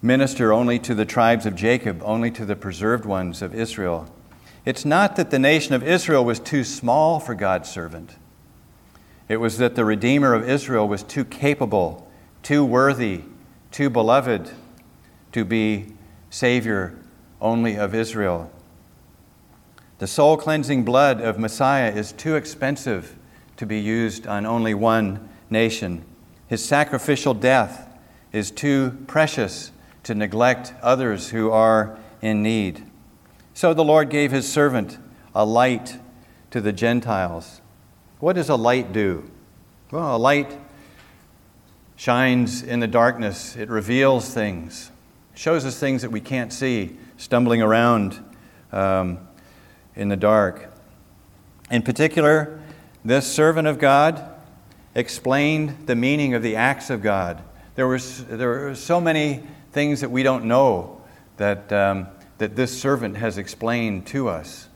minister 0.00 0.54
only 0.54 0.78
to 0.78 0.94
the 0.94 1.04
tribes 1.04 1.44
of 1.44 1.54
Jacob, 1.54 2.00
only 2.02 2.30
to 2.30 2.46
the 2.46 2.56
preserved 2.56 3.04
ones 3.04 3.42
of 3.42 3.54
Israel. 3.54 4.08
It's 4.68 4.84
not 4.84 5.16
that 5.16 5.30
the 5.30 5.38
nation 5.38 5.72
of 5.72 5.82
Israel 5.82 6.22
was 6.26 6.38
too 6.38 6.62
small 6.62 7.20
for 7.20 7.34
God's 7.34 7.70
servant. 7.70 8.16
It 9.26 9.38
was 9.38 9.56
that 9.56 9.76
the 9.76 9.84
Redeemer 9.86 10.34
of 10.34 10.46
Israel 10.46 10.86
was 10.86 11.02
too 11.02 11.24
capable, 11.24 12.06
too 12.42 12.66
worthy, 12.66 13.22
too 13.70 13.88
beloved 13.88 14.50
to 15.32 15.46
be 15.46 15.94
Savior 16.28 16.98
only 17.40 17.78
of 17.78 17.94
Israel. 17.94 18.50
The 20.00 20.06
soul 20.06 20.36
cleansing 20.36 20.84
blood 20.84 21.22
of 21.22 21.38
Messiah 21.38 21.90
is 21.90 22.12
too 22.12 22.36
expensive 22.36 23.16
to 23.56 23.64
be 23.64 23.80
used 23.80 24.26
on 24.26 24.44
only 24.44 24.74
one 24.74 25.30
nation. 25.48 26.04
His 26.46 26.62
sacrificial 26.62 27.32
death 27.32 27.88
is 28.32 28.50
too 28.50 28.98
precious 29.06 29.72
to 30.02 30.14
neglect 30.14 30.74
others 30.82 31.30
who 31.30 31.50
are 31.50 31.98
in 32.20 32.42
need. 32.42 32.84
So 33.58 33.74
the 33.74 33.82
Lord 33.82 34.08
gave 34.08 34.30
his 34.30 34.48
servant 34.48 34.98
a 35.34 35.44
light 35.44 35.98
to 36.52 36.60
the 36.60 36.72
Gentiles. 36.72 37.60
What 38.20 38.34
does 38.34 38.48
a 38.48 38.54
light 38.54 38.92
do? 38.92 39.28
Well, 39.90 40.14
a 40.14 40.16
light 40.16 40.56
shines 41.96 42.62
in 42.62 42.78
the 42.78 42.86
darkness, 42.86 43.56
it 43.56 43.68
reveals 43.68 44.32
things, 44.32 44.92
shows 45.34 45.64
us 45.64 45.76
things 45.76 46.02
that 46.02 46.12
we 46.12 46.20
can't 46.20 46.52
see, 46.52 46.98
stumbling 47.16 47.60
around 47.60 48.24
um, 48.70 49.18
in 49.96 50.08
the 50.08 50.16
dark. 50.16 50.72
In 51.68 51.82
particular, 51.82 52.60
this 53.04 53.26
servant 53.26 53.66
of 53.66 53.80
God 53.80 54.24
explained 54.94 55.88
the 55.88 55.96
meaning 55.96 56.32
of 56.34 56.44
the 56.44 56.54
acts 56.54 56.90
of 56.90 57.02
God. 57.02 57.42
There, 57.74 57.88
was, 57.88 58.24
there 58.26 58.50
were 58.50 58.76
so 58.76 59.00
many 59.00 59.42
things 59.72 60.00
that 60.02 60.12
we 60.12 60.22
don't 60.22 60.44
know 60.44 61.02
that, 61.38 61.72
um, 61.72 62.06
that 62.38 62.56
this 62.56 62.80
servant 62.80 63.16
has 63.16 63.36
explained 63.36 64.06
to 64.06 64.28
us 64.28 64.68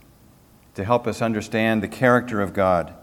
to 0.75 0.85
help 0.85 1.07
us 1.07 1.23
understand 1.23 1.83
the 1.83 1.89
character 1.89 2.41
of 2.41 2.53
God. 2.53 2.95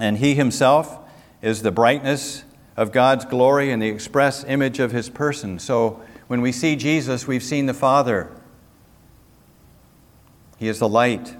And 0.00 0.18
he 0.18 0.34
himself 0.34 0.98
is 1.40 1.62
the 1.62 1.72
brightness 1.72 2.44
of 2.76 2.92
God's 2.92 3.24
glory 3.24 3.70
and 3.70 3.82
the 3.82 3.88
express 3.88 4.44
image 4.44 4.78
of 4.78 4.92
his 4.92 5.10
person. 5.10 5.58
So 5.58 6.02
when 6.28 6.40
we 6.40 6.52
see 6.52 6.76
Jesus, 6.76 7.26
we've 7.26 7.42
seen 7.42 7.66
the 7.66 7.74
Father. 7.74 8.34
He 10.58 10.68
is 10.68 10.78
the 10.78 10.88
light. 10.88 11.36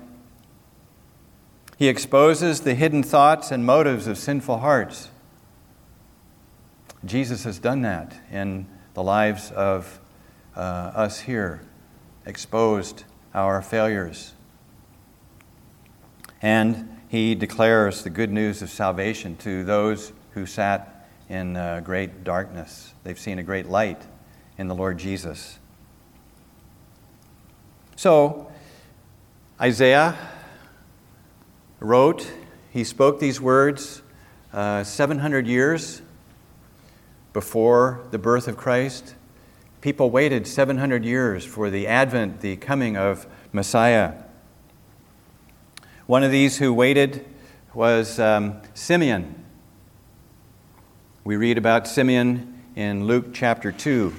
He 1.78 1.88
exposes 1.88 2.60
the 2.60 2.74
hidden 2.74 3.02
thoughts 3.02 3.50
and 3.50 3.64
motives 3.64 4.06
of 4.06 4.18
sinful 4.18 4.58
hearts. 4.58 5.08
Jesus 7.04 7.44
has 7.44 7.58
done 7.58 7.82
that 7.82 8.14
in 8.30 8.66
the 8.94 9.02
lives 9.02 9.50
of 9.50 9.98
uh, 10.56 10.60
us 10.94 11.20
here, 11.20 11.62
exposed 12.26 13.04
our 13.34 13.62
failures. 13.62 14.34
And 16.40 17.00
he 17.08 17.34
declares 17.34 18.04
the 18.04 18.10
good 18.10 18.30
news 18.30 18.62
of 18.62 18.70
salvation 18.70 19.36
to 19.38 19.64
those 19.64 20.12
who 20.32 20.46
sat 20.46 21.08
in 21.28 21.56
uh, 21.56 21.80
great 21.80 22.24
darkness. 22.24 22.92
They've 23.04 23.18
seen 23.18 23.38
a 23.38 23.42
great 23.42 23.68
light 23.68 24.02
in 24.58 24.68
the 24.68 24.74
Lord 24.74 24.98
Jesus. 24.98 25.58
So, 27.96 28.50
Isaiah 29.60 30.16
wrote, 31.80 32.32
he 32.70 32.84
spoke 32.84 33.20
these 33.20 33.40
words 33.40 34.02
uh, 34.52 34.84
700 34.84 35.46
years 35.46 36.02
before 37.32 38.00
the 38.10 38.18
birth 38.18 38.48
of 38.48 38.56
Christ. 38.56 39.14
People 39.82 40.10
waited 40.10 40.46
700 40.46 41.04
years 41.04 41.44
for 41.44 41.68
the 41.68 41.88
advent, 41.88 42.40
the 42.40 42.54
coming 42.54 42.96
of 42.96 43.26
Messiah. 43.50 44.14
One 46.06 46.22
of 46.22 46.30
these 46.30 46.58
who 46.58 46.72
waited 46.72 47.26
was 47.74 48.20
um, 48.20 48.62
Simeon. 48.74 49.44
We 51.24 51.34
read 51.34 51.58
about 51.58 51.88
Simeon 51.88 52.62
in 52.76 53.08
Luke 53.08 53.34
chapter 53.34 53.72
2. 53.72 54.14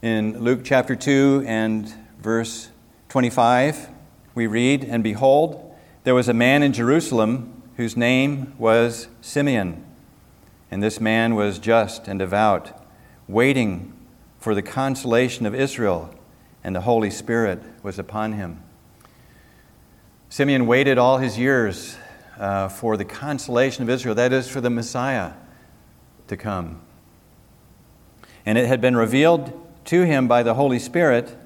In 0.00 0.42
Luke 0.42 0.62
chapter 0.64 0.96
2 0.96 1.44
and 1.46 1.92
verse 2.18 2.70
25, 3.10 3.90
we 4.34 4.46
read, 4.46 4.82
And 4.82 5.04
behold, 5.04 5.71
there 6.04 6.14
was 6.14 6.28
a 6.28 6.34
man 6.34 6.62
in 6.62 6.72
Jerusalem 6.72 7.62
whose 7.76 7.96
name 7.96 8.54
was 8.58 9.08
Simeon. 9.20 9.84
And 10.70 10.82
this 10.82 11.00
man 11.00 11.34
was 11.34 11.58
just 11.58 12.08
and 12.08 12.18
devout, 12.18 12.72
waiting 13.28 13.92
for 14.38 14.54
the 14.54 14.62
consolation 14.62 15.46
of 15.46 15.54
Israel, 15.54 16.12
and 16.64 16.74
the 16.74 16.80
Holy 16.80 17.10
Spirit 17.10 17.62
was 17.82 17.98
upon 17.98 18.32
him. 18.32 18.62
Simeon 20.28 20.66
waited 20.66 20.98
all 20.98 21.18
his 21.18 21.38
years 21.38 21.96
uh, 22.38 22.68
for 22.68 22.96
the 22.96 23.04
consolation 23.04 23.82
of 23.82 23.90
Israel, 23.90 24.14
that 24.14 24.32
is, 24.32 24.48
for 24.48 24.60
the 24.60 24.70
Messiah 24.70 25.32
to 26.28 26.36
come. 26.36 26.80
And 28.44 28.58
it 28.58 28.66
had 28.66 28.80
been 28.80 28.96
revealed 28.96 29.52
to 29.84 30.02
him 30.02 30.26
by 30.26 30.42
the 30.42 30.54
Holy 30.54 30.78
Spirit 30.78 31.36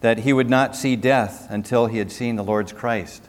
that 0.00 0.20
he 0.20 0.32
would 0.32 0.48
not 0.48 0.74
see 0.74 0.96
death 0.96 1.46
until 1.50 1.86
he 1.86 1.98
had 1.98 2.10
seen 2.10 2.36
the 2.36 2.44
Lord's 2.44 2.72
Christ. 2.72 3.28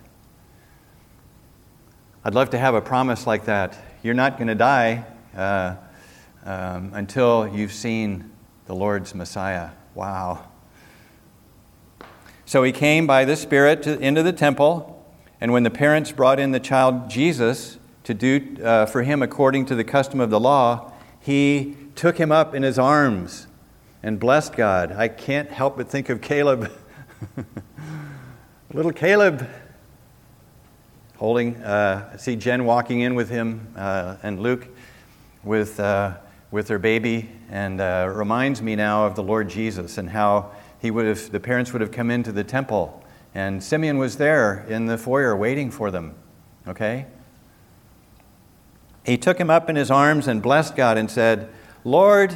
I'd 2.23 2.35
love 2.35 2.51
to 2.51 2.57
have 2.59 2.75
a 2.75 2.81
promise 2.81 3.25
like 3.25 3.45
that. 3.45 3.79
You're 4.03 4.13
not 4.13 4.37
going 4.37 4.47
to 4.47 4.53
die 4.53 5.05
uh, 5.35 5.73
um, 6.45 6.91
until 6.93 7.47
you've 7.51 7.73
seen 7.73 8.29
the 8.67 8.75
Lord's 8.75 9.15
Messiah. 9.15 9.71
Wow. 9.95 10.47
So 12.45 12.61
he 12.61 12.71
came 12.71 13.07
by 13.07 13.25
the 13.25 13.35
Spirit 13.35 13.81
to, 13.83 13.99
into 13.99 14.21
the 14.21 14.33
temple, 14.33 15.03
and 15.39 15.51
when 15.51 15.63
the 15.63 15.71
parents 15.71 16.11
brought 16.11 16.39
in 16.39 16.51
the 16.51 16.59
child 16.59 17.09
Jesus 17.09 17.79
to 18.03 18.13
do 18.13 18.55
uh, 18.63 18.85
for 18.85 19.01
him 19.01 19.23
according 19.23 19.65
to 19.65 19.75
the 19.75 19.83
custom 19.83 20.19
of 20.19 20.29
the 20.29 20.39
law, 20.39 20.93
he 21.19 21.75
took 21.95 22.19
him 22.19 22.31
up 22.31 22.53
in 22.53 22.61
his 22.61 22.77
arms 22.77 23.47
and 24.03 24.19
blessed 24.19 24.55
God. 24.55 24.91
I 24.91 25.07
can't 25.07 25.49
help 25.49 25.75
but 25.75 25.89
think 25.89 26.07
of 26.09 26.21
Caleb. 26.21 26.71
Little 28.73 28.93
Caleb 28.93 29.49
holding, 31.21 31.55
uh, 31.57 32.17
see 32.17 32.35
Jen 32.35 32.65
walking 32.65 33.01
in 33.01 33.13
with 33.13 33.29
him 33.29 33.71
uh, 33.77 34.15
and 34.23 34.39
Luke 34.39 34.67
with, 35.43 35.79
uh, 35.79 36.17
with 36.49 36.65
their 36.65 36.79
baby, 36.79 37.29
and 37.51 37.79
uh, 37.79 38.11
reminds 38.11 38.59
me 38.63 38.75
now 38.75 39.05
of 39.05 39.13
the 39.13 39.21
Lord 39.21 39.47
Jesus 39.47 39.99
and 39.99 40.09
how 40.09 40.49
he 40.79 40.89
would 40.89 41.05
have, 41.05 41.31
the 41.31 41.39
parents 41.39 41.73
would 41.73 41.81
have 41.81 41.91
come 41.91 42.09
into 42.09 42.31
the 42.31 42.43
temple, 42.43 43.05
and 43.35 43.63
Simeon 43.63 43.99
was 43.99 44.17
there 44.17 44.65
in 44.67 44.87
the 44.87 44.97
foyer 44.97 45.35
waiting 45.35 45.69
for 45.69 45.91
them. 45.91 46.15
Okay? 46.67 47.05
He 49.05 49.15
took 49.15 49.37
him 49.37 49.51
up 49.51 49.69
in 49.69 49.75
his 49.75 49.91
arms 49.91 50.27
and 50.27 50.41
blessed 50.41 50.75
God 50.75 50.97
and 50.97 51.11
said, 51.11 51.49
Lord, 51.83 52.35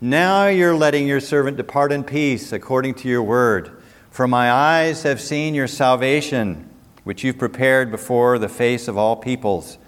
now 0.00 0.46
you're 0.46 0.76
letting 0.76 1.08
your 1.08 1.18
servant 1.18 1.56
depart 1.56 1.90
in 1.90 2.04
peace 2.04 2.52
according 2.52 2.94
to 2.94 3.08
your 3.08 3.24
word. 3.24 3.82
For 4.12 4.28
my 4.28 4.52
eyes 4.52 5.02
have 5.02 5.20
seen 5.20 5.52
your 5.52 5.66
salvation, 5.66 6.69
which 7.04 7.24
you've 7.24 7.38
prepared 7.38 7.90
before 7.90 8.38
the 8.38 8.48
face 8.48 8.88
of 8.88 8.96
all 8.96 9.16
peoples, 9.16 9.78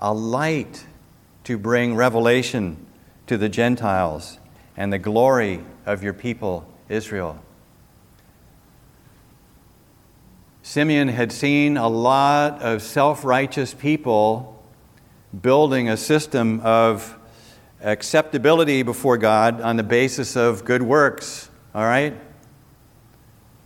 a 0.00 0.12
light 0.12 0.86
to 1.44 1.58
bring 1.58 1.94
revelation 1.94 2.86
to 3.26 3.36
the 3.36 3.48
Gentiles 3.48 4.38
and 4.76 4.92
the 4.92 4.98
glory 4.98 5.62
of 5.86 6.02
your 6.02 6.12
people, 6.12 6.66
Israel. 6.88 7.42
Simeon 10.62 11.08
had 11.08 11.32
seen 11.32 11.76
a 11.76 11.88
lot 11.88 12.62
of 12.62 12.82
self 12.82 13.24
righteous 13.24 13.74
people 13.74 14.62
building 15.42 15.88
a 15.88 15.96
system 15.96 16.60
of 16.60 17.16
acceptability 17.82 18.82
before 18.82 19.16
God 19.16 19.60
on 19.60 19.76
the 19.76 19.82
basis 19.82 20.36
of 20.36 20.64
good 20.64 20.82
works, 20.82 21.48
all 21.74 21.84
right? 21.84 22.14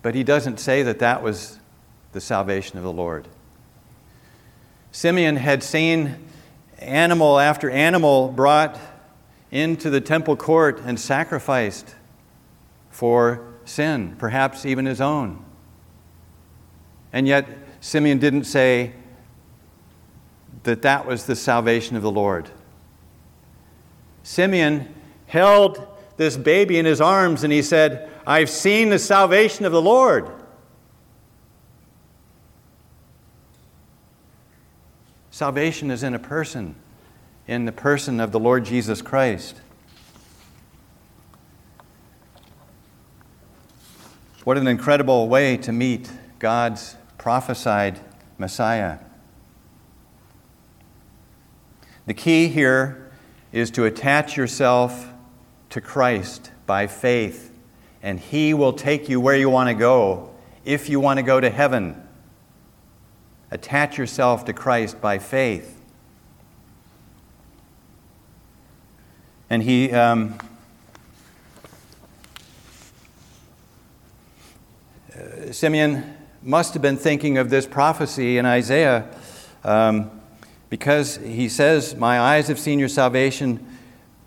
But 0.03 0.15
he 0.15 0.23
doesn't 0.23 0.61
say 0.61 0.83
that 0.83 0.99
that 1.01 1.23
was 1.23 1.59
the 2.15 2.21
salvation 2.21 2.79
of 2.79 2.85
the 2.85 2.93
Lord. 2.93 3.29
Simeon 4.91 5.37
had 5.37 5.63
seen 5.63 6.17
animal 6.79 7.39
after 7.39 7.69
animal 7.69 8.29
brought 8.29 8.79
into 9.51 9.91
the 9.91 10.01
temple 10.01 10.37
court 10.37 10.81
and 10.87 10.99
sacrificed 10.99 11.95
for 12.91 13.53
sin, 13.67 14.17
perhaps 14.19 14.65
even 14.65 14.87
his 14.87 15.01
own. 15.01 15.45
And 17.13 17.29
yet, 17.29 17.47
Simeon 17.81 18.19
didn't 18.19 18.45
say, 18.45 18.95
that 20.65 20.83
that 20.83 21.07
was 21.07 21.27
the 21.27 21.37
salvation 21.37 21.97
of 21.97 22.03
the 22.03 22.11
Lord. 22.11 22.51
Simeon 24.23 24.93
held 25.27 25.87
this 26.17 26.37
baby 26.37 26.79
in 26.79 26.87
his 26.87 27.01
arms 27.01 27.45
and 27.45 27.53
he 27.53 27.63
said, 27.63 28.11
I've 28.27 28.51
seen 28.51 28.89
the 28.89 28.99
salvation 28.99 29.65
of 29.67 29.73
the 29.73 29.83
Lord. 29.83 30.31
Salvation 35.35 35.91
is 35.91 36.05
in 36.05 36.15
a 36.15 36.19
person, 36.21 36.77
in 37.49 37.65
the 37.65 37.73
person 37.73 38.21
of 38.21 38.31
the 38.31 38.39
Lord 38.39 38.65
Jesus 38.65 39.03
Christ. 39.03 39.61
What 44.45 44.57
an 44.57 44.69
incredible 44.69 45.29
way 45.29 45.57
to 45.57 45.73
meet 45.73 46.09
God's 46.39 46.95
prophesied 47.19 47.99
Messiah. 48.39 48.99
The 52.07 52.15
key 52.15 52.47
here 52.47 53.11
is 53.51 53.73
to 53.73 53.87
attach 53.87 54.37
yourself 54.37 55.09
to 55.71 55.81
Christ 55.81 56.53
by 56.65 56.87
faith, 56.87 57.53
and 58.05 58.21
He 58.21 58.55
will 58.55 58.73
take 58.73 59.09
you 59.09 59.21
where 59.21 59.37
you 59.37 59.51
want 59.51 59.69
to 59.69 59.75
go 59.75 60.33
if 60.65 60.89
you 60.89 61.01
want 61.01 61.19
to 61.19 61.25
go 61.25 61.41
to 61.41 61.51
heaven. 61.51 62.04
Attach 63.55 63.99
yourself 63.99 64.45
to 64.47 64.53
Christ 64.53 65.01
by 65.01 65.21
faith. 65.21 65.81
And 69.49 69.63
he, 69.63 69.93
um, 69.93 70.37
uh, 75.17 75.53
Simeon 75.53 76.17
must 76.43 76.73
have 76.75 76.83
been 76.83 76.97
thinking 76.97 77.39
of 77.39 77.49
this 77.49 77.65
prophecy 77.65 78.39
in 78.39 78.45
Isaiah. 78.45 79.09
Um, 79.63 80.11
because 80.69 81.19
he 81.19 81.49
says, 81.49 81.95
My 81.95 82.19
eyes 82.19 82.49
have 82.49 82.59
seen 82.59 82.81
your 82.81 82.89
salvation, 82.89 83.65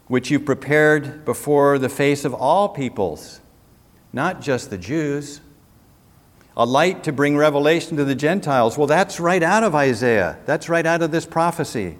which 0.08 0.32
you 0.32 0.40
prepared 0.40 1.26
before 1.26 1.78
the 1.78 1.90
face 1.90 2.24
of 2.24 2.34
all 2.34 2.70
peoples, 2.70 3.42
not 4.14 4.40
just 4.40 4.70
the 4.70 4.78
Jews. 4.78 5.42
A 6.60 6.66
light 6.66 7.04
to 7.04 7.12
bring 7.12 7.38
revelation 7.38 7.98
to 7.98 8.04
the 8.04 8.16
Gentiles. 8.16 8.80
Well, 8.80 8.88
that's 8.88 9.20
right 9.20 9.44
out 9.44 9.64
of 9.64 9.76
Isaiah. 9.76 10.40
That's 10.48 10.68
right 10.68 10.88
out 10.88 11.04
of 11.04 11.12
this 11.12 11.24
prophecy. 11.24 11.98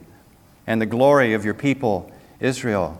And 0.66 0.82
the 0.82 0.88
glory 0.88 1.34
of 1.34 1.46
your 1.46 1.54
people, 1.54 2.12
Israel. 2.40 3.00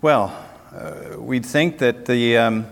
Well, 0.00 0.34
uh, 0.74 1.20
we'd 1.20 1.44
think 1.44 1.78
that 1.78 2.06
the, 2.06 2.38
um, 2.38 2.66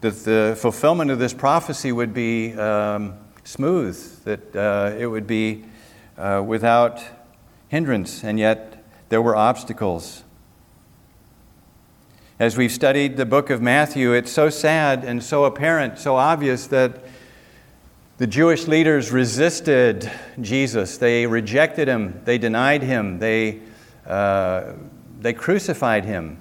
that 0.00 0.24
the 0.24 0.58
fulfillment 0.58 1.12
of 1.12 1.20
this 1.20 1.32
prophecy 1.32 1.92
would 1.92 2.12
be 2.12 2.52
um, 2.54 3.14
smooth, 3.44 3.96
that 4.24 4.56
uh, 4.56 4.96
it 4.98 5.06
would 5.06 5.28
be 5.28 5.64
uh, 6.18 6.42
without 6.44 7.00
hindrance, 7.68 8.24
and 8.24 8.38
yet 8.38 8.84
there 9.10 9.22
were 9.22 9.36
obstacles. 9.36 10.24
As 12.40 12.56
we've 12.56 12.72
studied 12.72 13.18
the 13.18 13.26
book 13.26 13.50
of 13.50 13.60
Matthew, 13.60 14.14
it's 14.14 14.32
so 14.32 14.48
sad 14.48 15.04
and 15.04 15.22
so 15.22 15.44
apparent, 15.44 15.98
so 15.98 16.16
obvious 16.16 16.68
that 16.68 17.04
the 18.16 18.26
Jewish 18.26 18.66
leaders 18.66 19.12
resisted 19.12 20.10
Jesus. 20.40 20.96
They 20.96 21.26
rejected 21.26 21.86
him, 21.86 22.22
they 22.24 22.38
denied 22.38 22.82
him, 22.82 23.18
they, 23.18 23.60
uh, 24.06 24.72
they 25.20 25.34
crucified 25.34 26.06
him. 26.06 26.40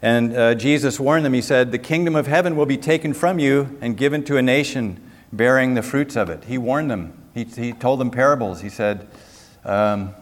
And 0.00 0.34
uh, 0.34 0.54
Jesus 0.54 0.98
warned 0.98 1.26
them, 1.26 1.34
He 1.34 1.42
said, 1.42 1.70
The 1.70 1.76
kingdom 1.76 2.16
of 2.16 2.26
heaven 2.26 2.56
will 2.56 2.64
be 2.64 2.78
taken 2.78 3.12
from 3.12 3.38
you 3.38 3.76
and 3.82 3.94
given 3.94 4.24
to 4.24 4.38
a 4.38 4.42
nation 4.42 5.10
bearing 5.34 5.74
the 5.74 5.82
fruits 5.82 6.16
of 6.16 6.30
it. 6.30 6.44
He 6.44 6.56
warned 6.56 6.90
them. 6.90 7.22
He, 7.34 7.44
he 7.44 7.74
told 7.74 8.00
them 8.00 8.10
parables. 8.10 8.62
He 8.62 8.70
said, 8.70 9.06
um, 9.66 10.14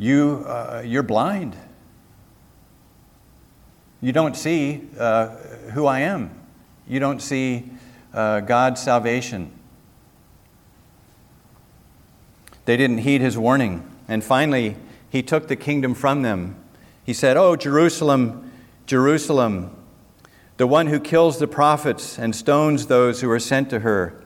you, 0.00 0.44
uh, 0.46 0.82
You're 0.84 1.02
blind. 1.02 1.56
You 4.00 4.12
don't 4.12 4.34
see 4.34 4.88
uh, 4.98 5.28
who 5.74 5.84
I 5.84 6.00
am. 6.00 6.30
You 6.88 7.00
don't 7.00 7.20
see 7.20 7.70
uh, 8.14 8.40
God's 8.40 8.82
salvation. 8.82 9.52
They 12.64 12.78
didn't 12.78 12.98
heed 12.98 13.20
his 13.20 13.36
warning. 13.36 13.88
And 14.08 14.24
finally, 14.24 14.76
he 15.10 15.22
took 15.22 15.48
the 15.48 15.56
kingdom 15.56 15.94
from 15.94 16.22
them. 16.22 16.56
He 17.04 17.12
said, 17.12 17.36
Oh, 17.36 17.54
Jerusalem 17.54 18.50
Jerusalem, 18.86 19.70
the 20.56 20.66
one 20.66 20.88
who 20.88 20.98
kills 20.98 21.38
the 21.38 21.46
prophets 21.46 22.18
and 22.18 22.34
stones 22.34 22.88
those 22.88 23.20
who 23.20 23.30
are 23.30 23.38
sent 23.38 23.70
to 23.70 23.80
her. 23.80 24.20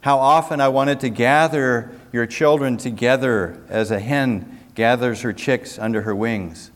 How 0.00 0.18
often 0.18 0.58
I 0.58 0.68
wanted 0.68 1.00
to 1.00 1.10
gather 1.10 1.90
your 2.14 2.26
children 2.26 2.78
together 2.78 3.62
as 3.68 3.90
a 3.90 4.00
hen 4.00 4.55
gathers 4.76 5.22
her 5.22 5.32
chicks 5.32 5.78
under 5.78 6.02
her 6.02 6.14
wings, 6.14 6.70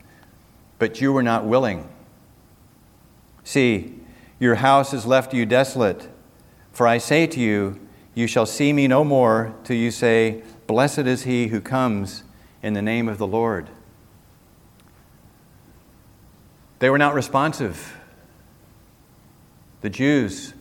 but 0.79 0.99
you 0.99 1.13
were 1.13 1.23
not 1.23 1.45
willing. 1.45 1.87
See, 3.45 3.99
your 4.39 4.55
house 4.55 4.93
is 4.93 5.05
left 5.05 5.33
you 5.33 5.45
desolate. 5.45 6.09
For 6.73 6.87
I 6.87 6.97
say 6.97 7.27
to 7.27 7.39
you, 7.39 7.79
you 8.15 8.27
shall 8.27 8.45
see 8.45 8.73
me 8.73 8.87
no 8.87 9.03
more 9.03 9.55
till 9.63 9.77
you 9.77 9.91
say, 9.91 10.43
Blessed 10.67 10.99
is 10.99 11.23
he 11.23 11.47
who 11.47 11.61
comes 11.61 12.23
in 12.63 12.73
the 12.73 12.81
name 12.81 13.07
of 13.07 13.17
the 13.17 13.27
Lord. 13.27 13.69
They 16.79 16.89
were 16.89 16.97
not 16.97 17.13
responsive. 17.13 17.95
The 19.81 19.89
Jews 19.89 20.53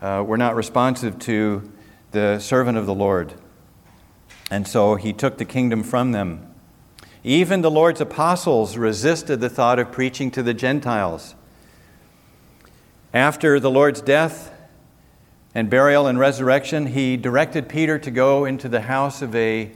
uh, 0.00 0.24
were 0.26 0.38
not 0.38 0.56
responsive 0.56 1.18
to 1.20 1.70
the 2.12 2.38
servant 2.38 2.78
of 2.78 2.86
the 2.86 2.94
Lord. 2.94 3.34
And 4.50 4.66
so 4.66 4.94
he 4.94 5.12
took 5.12 5.36
the 5.36 5.44
kingdom 5.44 5.82
from 5.82 6.12
them. 6.12 6.53
Even 7.26 7.62
the 7.62 7.70
Lord's 7.70 8.02
apostles 8.02 8.76
resisted 8.76 9.40
the 9.40 9.48
thought 9.48 9.78
of 9.78 9.90
preaching 9.90 10.30
to 10.32 10.42
the 10.42 10.52
Gentiles. 10.52 11.34
After 13.14 13.58
the 13.58 13.70
Lord's 13.70 14.02
death 14.02 14.52
and 15.54 15.70
burial 15.70 16.06
and 16.06 16.18
resurrection, 16.18 16.88
he 16.88 17.16
directed 17.16 17.66
Peter 17.66 17.98
to 17.98 18.10
go 18.10 18.44
into 18.44 18.68
the 18.68 18.82
house 18.82 19.22
of 19.22 19.34
a 19.34 19.72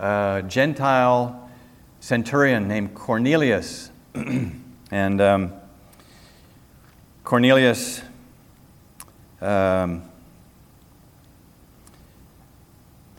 uh, 0.00 0.42
Gentile 0.42 1.48
centurion 2.00 2.66
named 2.66 2.94
Cornelius. 2.94 3.90
And 4.90 5.20
um, 5.20 5.52
Cornelius 7.24 8.00
um, 9.42 10.02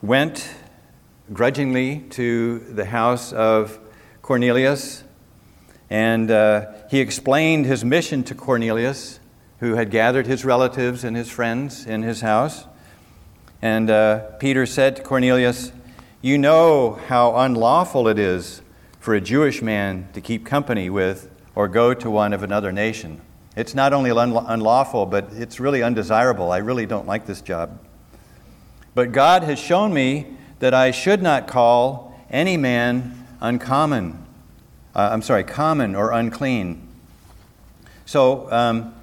went 0.02 0.52
grudgingly 1.32 2.00
to 2.10 2.58
the 2.58 2.84
house 2.84 3.32
of 3.32 3.78
Cornelius, 4.20 5.04
and 5.88 6.30
uh, 6.30 6.72
he 6.90 7.00
explained 7.00 7.66
his 7.66 7.84
mission 7.84 8.24
to 8.24 8.34
Cornelius, 8.34 9.20
who 9.60 9.74
had 9.74 9.90
gathered 9.90 10.26
his 10.26 10.44
relatives 10.44 11.04
and 11.04 11.16
his 11.16 11.30
friends 11.30 11.86
in 11.86 12.02
his 12.02 12.20
house. 12.20 12.64
And 13.62 13.90
uh, 13.90 14.20
Peter 14.38 14.66
said 14.66 14.96
to 14.96 15.02
Cornelius, 15.02 15.72
You 16.20 16.38
know 16.38 16.98
how 17.08 17.36
unlawful 17.36 18.08
it 18.08 18.18
is 18.18 18.62
for 18.98 19.14
a 19.14 19.20
Jewish 19.20 19.62
man 19.62 20.08
to 20.14 20.20
keep 20.20 20.46
company 20.46 20.90
with 20.90 21.30
or 21.54 21.68
go 21.68 21.94
to 21.94 22.10
one 22.10 22.32
of 22.32 22.42
another 22.42 22.72
nation. 22.72 23.20
It's 23.56 23.74
not 23.74 23.92
only 23.92 24.10
unlawful, 24.10 25.06
but 25.06 25.32
it's 25.32 25.60
really 25.60 25.82
undesirable. 25.82 26.50
I 26.52 26.58
really 26.58 26.86
don't 26.86 27.06
like 27.06 27.26
this 27.26 27.40
job. 27.40 27.78
But 28.94 29.12
God 29.12 29.42
has 29.42 29.58
shown 29.58 29.92
me 29.92 30.36
that 30.60 30.72
I 30.72 30.90
should 30.92 31.22
not 31.22 31.48
call 31.48 32.14
any 32.30 32.56
man 32.56 33.26
uncommon. 33.40 34.24
Uh, 34.94 35.10
I'm 35.12 35.22
sorry, 35.22 35.42
common 35.42 35.94
or 35.94 36.12
unclean. 36.12 36.86
So 38.06 38.50
um, 38.52 38.94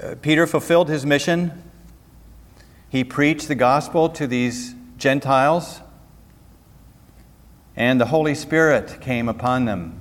uh, 0.00 0.16
Peter 0.20 0.46
fulfilled 0.46 0.88
his 0.88 1.06
mission. 1.06 1.62
He 2.88 3.04
preached 3.04 3.48
the 3.48 3.54
gospel 3.54 4.08
to 4.10 4.26
these 4.26 4.74
Gentiles, 4.98 5.80
and 7.76 8.00
the 8.00 8.06
Holy 8.06 8.34
Spirit 8.34 9.00
came 9.00 9.28
upon 9.28 9.64
them 9.64 9.96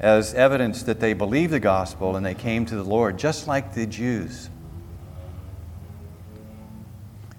as 0.00 0.34
evidence 0.34 0.82
that 0.82 1.00
they 1.00 1.12
believed 1.12 1.52
the 1.52 1.60
gospel 1.60 2.16
and 2.16 2.26
they 2.26 2.34
came 2.34 2.66
to 2.66 2.74
the 2.74 2.82
Lord, 2.82 3.18
just 3.18 3.46
like 3.46 3.74
the 3.74 3.86
Jews. 3.86 4.50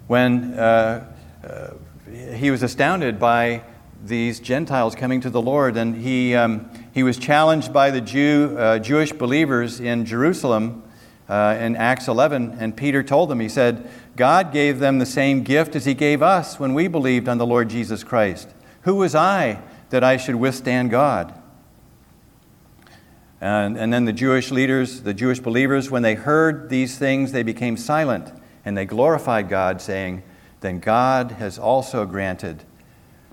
When 0.08 0.54
uh, 0.54 1.14
uh, 1.44 1.74
he 2.16 2.50
was 2.50 2.64
astounded 2.64 3.20
by 3.20 3.64
these 4.04 4.40
Gentiles 4.40 4.96
coming 4.96 5.22
to 5.22 5.30
the 5.30 5.42
Lord, 5.42 5.78
and 5.78 5.96
he, 5.96 6.36
um, 6.36 6.70
he 6.94 7.04
was 7.04 7.18
challenged 7.18 7.74
by 7.74 7.92
the 7.92 8.02
Jew, 8.02 8.56
uh, 8.58 8.80
Jewish 8.80 9.12
believers 9.12 9.80
in 9.80 10.06
Jerusalem 10.06 10.84
uh, 11.28 11.58
in 11.60 11.76
Acts 11.76 12.08
11. 12.08 12.58
And 12.60 12.78
Peter 12.78 13.04
told 13.04 13.30
them, 13.30 13.40
he 13.40 13.50
said, 13.50 13.90
God 14.16 14.54
gave 14.54 14.80
them 14.80 15.00
the 15.00 15.06
same 15.06 15.44
gift 15.44 15.76
as 15.76 15.86
he 15.86 15.94
gave 15.94 16.22
us 16.22 16.60
when 16.60 16.74
we 16.74 16.88
believed 16.88 17.28
on 17.28 17.38
the 17.38 17.46
Lord 17.46 17.70
Jesus 17.70 18.04
Christ. 18.04 18.54
Who 18.82 18.96
was 18.96 19.16
I 19.16 19.62
that 19.90 20.04
I 20.04 20.18
should 20.18 20.36
withstand 20.36 20.92
God? 20.92 21.34
And, 23.42 23.78
and 23.78 23.92
then 23.92 24.06
the 24.06 24.14
Jewish 24.14 24.52
leaders, 24.52 25.02
the 25.02 25.14
Jewish 25.14 25.40
believers, 25.40 25.92
when 25.92 26.02
they 26.02 26.16
heard 26.16 26.70
these 26.70 26.98
things, 26.98 27.32
they 27.32 27.44
became 27.44 27.76
silent 27.76 28.32
and 28.64 28.78
they 28.78 28.86
glorified 28.86 29.50
God, 29.50 29.82
saying, 29.82 30.24
Then 30.62 30.80
God 30.80 31.34
has 31.34 31.60
also 31.60 32.06
granted 32.06 32.64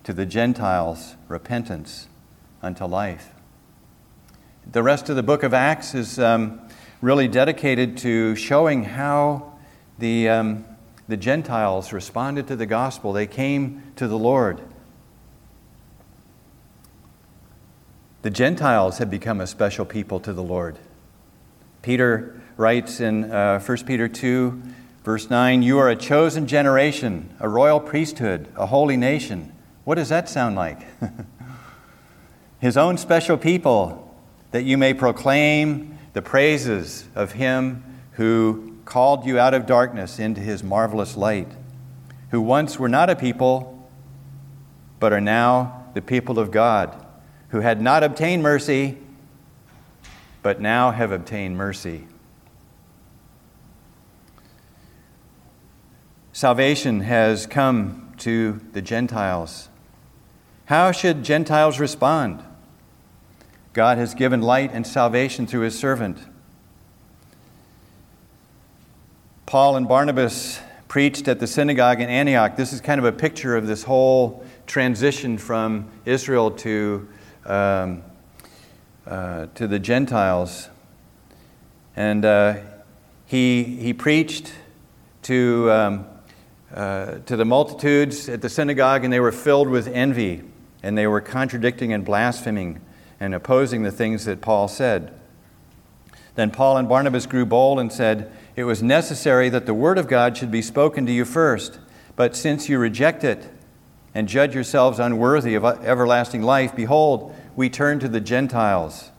to 0.05 0.13
the 0.13 0.27
Gentiles 0.27 1.17
repentance 1.29 2.09
unto 2.63 2.85
life. 2.85 3.33
The 4.71 4.83
rest 4.83 5.09
of 5.09 5.17
the 5.17 5.23
book 5.23 5.43
of 5.43 5.55
Acts 5.55 5.95
is 5.95 6.19
um, 6.19 6.61
really 7.01 7.29
dedicated 7.29 7.97
to 7.99 8.37
showing 8.37 8.85
how 8.85 9.55
the, 9.99 10.29
um, 10.29 10.65
the 11.09 11.17
Gentiles 11.17 11.93
responded 11.93 12.47
to 12.49 12.57
the 12.57 12.67
gospel. 12.67 13.13
They 13.13 13.27
came 13.27 13.83
to 13.97 14.07
the 14.07 14.19
Lord. 14.19 14.61
The 18.23 18.31
Gentiles 18.31 18.99
had 18.99 19.11
become 19.11 19.41
a 19.41 19.47
special 19.49 19.85
people 19.85 20.21
to 20.21 20.33
the 20.33 20.43
Lord. 20.45 20.79
Peter 21.83 22.41
writes 22.57 23.01
in 23.01 23.31
uh, 23.33 23.59
1 23.61 23.79
Peter 23.79 24.07
2, 24.07 24.63
verse 25.05 25.31
9, 25.31 25.63
You 25.63 25.79
are 25.79 25.89
a 25.89 25.97
chosen 25.97 26.47
generation, 26.47 27.35
a 27.41 27.49
royal 27.49 27.81
priesthood, 27.81 28.49
a 28.57 28.67
holy 28.67 28.97
nation. 28.97 29.53
What 29.85 29.97
does 29.97 30.09
that 30.09 30.29
sound 30.29 30.57
like? 30.57 30.87
His 32.61 32.77
own 32.77 32.97
special 32.99 33.37
people, 33.37 34.17
that 34.53 34.63
you 34.63 34.79
may 34.79 34.95
proclaim 34.95 35.99
the 36.13 36.23
praises 36.23 37.07
of 37.15 37.33
Him 37.33 37.83
who 38.13 38.77
called 38.85 39.27
you 39.27 39.39
out 39.39 39.55
of 39.55 39.67
darkness 39.67 40.19
into 40.19 40.41
His 40.41 40.63
marvelous 40.63 41.17
light, 41.17 41.49
who 42.31 42.41
once 42.41 42.79
were 42.79 42.89
not 42.89 43.11
a 43.11 43.17
people, 43.17 43.89
but 45.01 45.13
are 45.13 45.21
now 45.21 45.87
the 45.95 46.03
people 46.03 46.39
of 46.39 46.51
God 46.51 47.03
who 47.53 47.61
had 47.61 47.83
not 47.83 48.03
obtained 48.03 48.43
mercy, 48.43 48.97
but 50.43 50.59
now 50.59 50.91
have 50.91 51.13
obtained 51.13 51.55
mercy. 51.55 52.07
Salvation 56.33 57.01
has 57.01 57.47
come 57.47 58.13
to 58.19 58.61
the 58.73 58.83
Gentiles. 58.83 59.69
How 60.67 60.93
should 60.93 61.23
Gentiles 61.23 61.79
respond? 61.79 62.43
God 63.73 63.99
has 63.99 64.15
given 64.15 64.41
light 64.41 64.71
and 64.73 64.87
salvation 64.87 65.47
through 65.47 65.63
his 65.63 65.79
servant. 65.79 66.19
Paul 69.47 69.77
and 69.77 69.87
Barnabas 69.87 70.61
preached 70.89 71.29
at 71.29 71.41
the 71.41 71.47
synagogue 71.47 72.01
in 72.01 72.09
Antioch. 72.09 72.57
This 72.57 72.73
is 72.73 72.81
kind 72.81 72.99
of 72.99 73.05
a 73.05 73.13
picture 73.13 73.57
of 73.57 73.67
this 73.67 73.83
whole 73.83 74.45
transition 74.67 75.37
from 75.39 75.91
Israel 76.05 76.51
to 76.51 77.09
um, 77.45 78.03
uh, 79.07 79.47
to 79.55 79.67
the 79.67 79.79
Gentiles. 79.79 80.69
And 81.97 82.25
uh, 82.25 82.57
he, 83.27 83.65
he 83.65 83.93
preached 83.93 84.55
to, 85.23 85.71
um, 85.71 86.07
uh, 86.73 87.19
to 87.27 87.37
the 87.37 87.45
multitudes 87.45 88.29
at 88.29 88.41
the 88.41 88.49
synagogue, 88.49 89.05
and 89.05 89.13
they 89.13 89.21
were 89.21 89.33
filled 89.33 89.69
with 89.69 89.89
envy, 89.89 90.43
and 90.83 90.97
they 90.97 91.07
were 91.07 91.21
contradicting 91.21 91.93
and 91.93 92.05
blaspheming 92.05 92.81
and 93.21 93.35
opposing 93.35 93.83
the 93.83 93.91
things 93.91 94.25
that 94.25 94.41
Paul 94.41 94.69
said. 94.69 95.13
Then 96.35 96.51
Paul 96.51 96.79
and 96.79 96.89
Barnabas 96.89 97.27
grew 97.27 97.45
bold 97.45 97.79
and 97.79 97.93
said, 97.93 98.33
It 98.57 98.65
was 98.65 98.83
necessary 98.83 99.51
that 99.51 99.67
the 99.67 99.75
word 99.75 99.99
of 99.99 100.09
God 100.09 100.37
should 100.37 100.51
be 100.51 100.63
spoken 100.63 101.05
to 101.05 101.13
you 101.13 101.27
first, 101.27 101.79
but 102.17 102.35
since 102.35 102.69
you 102.69 102.79
reject 102.79 103.23
it, 103.23 103.51
and 104.15 104.29
judge 104.29 104.55
yourselves 104.55 104.99
unworthy 104.99 105.55
of 105.55 105.65
everlasting 105.65 106.43
life, 106.43 106.75
behold, 106.75 107.35
we 107.55 107.69
turn 107.69 107.99
to 108.01 108.09
the 108.09 108.21
Gentiles. 108.21 109.11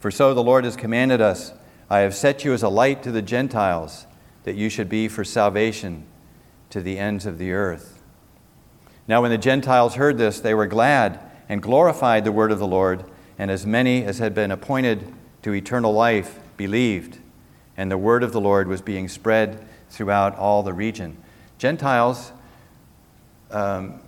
For 0.00 0.10
so 0.10 0.34
the 0.34 0.42
Lord 0.42 0.64
has 0.64 0.76
commanded 0.76 1.20
us 1.20 1.52
I 1.88 2.00
have 2.00 2.14
set 2.14 2.44
you 2.44 2.52
as 2.52 2.62
a 2.62 2.68
light 2.68 3.02
to 3.02 3.12
the 3.12 3.22
Gentiles, 3.22 4.06
that 4.44 4.54
you 4.56 4.68
should 4.68 4.88
be 4.88 5.08
for 5.08 5.24
salvation 5.24 6.06
to 6.72 6.80
the 6.82 6.98
ends 6.98 7.24
of 7.24 7.38
the 7.38 7.52
earth. 7.52 8.02
Now, 9.06 9.22
when 9.22 9.30
the 9.30 9.38
Gentiles 9.38 9.94
heard 9.94 10.18
this, 10.18 10.40
they 10.40 10.54
were 10.54 10.66
glad 10.66 11.20
and 11.48 11.62
glorified 11.62 12.24
the 12.24 12.32
word 12.32 12.50
of 12.50 12.58
the 12.58 12.66
Lord, 12.66 13.04
and 13.38 13.50
as 13.50 13.66
many 13.66 14.04
as 14.04 14.18
had 14.18 14.34
been 14.34 14.50
appointed 14.50 15.12
to 15.42 15.52
eternal 15.52 15.92
life 15.92 16.38
believed. 16.56 17.18
And 17.76 17.90
the 17.90 17.98
word 17.98 18.22
of 18.22 18.32
the 18.32 18.40
Lord 18.40 18.68
was 18.68 18.80
being 18.80 19.08
spread 19.08 19.66
throughout 19.90 20.36
all 20.36 20.62
the 20.62 20.72
region. 20.72 21.16
Gentiles 21.58 22.32
um, 23.50 24.00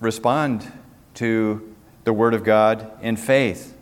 respond 0.00 0.70
to 1.14 1.74
the 2.04 2.12
Word 2.12 2.34
of 2.34 2.44
God 2.44 2.90
in 3.02 3.16
faith. 3.16 3.76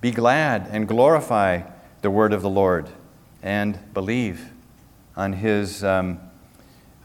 Be 0.00 0.10
glad 0.10 0.68
and 0.70 0.88
glorify 0.88 1.62
the 2.02 2.10
Word 2.10 2.32
of 2.32 2.42
the 2.42 2.50
Lord 2.50 2.88
and 3.42 3.78
believe 3.94 4.50
on 5.16 5.34
His, 5.34 5.84
um, 5.84 6.20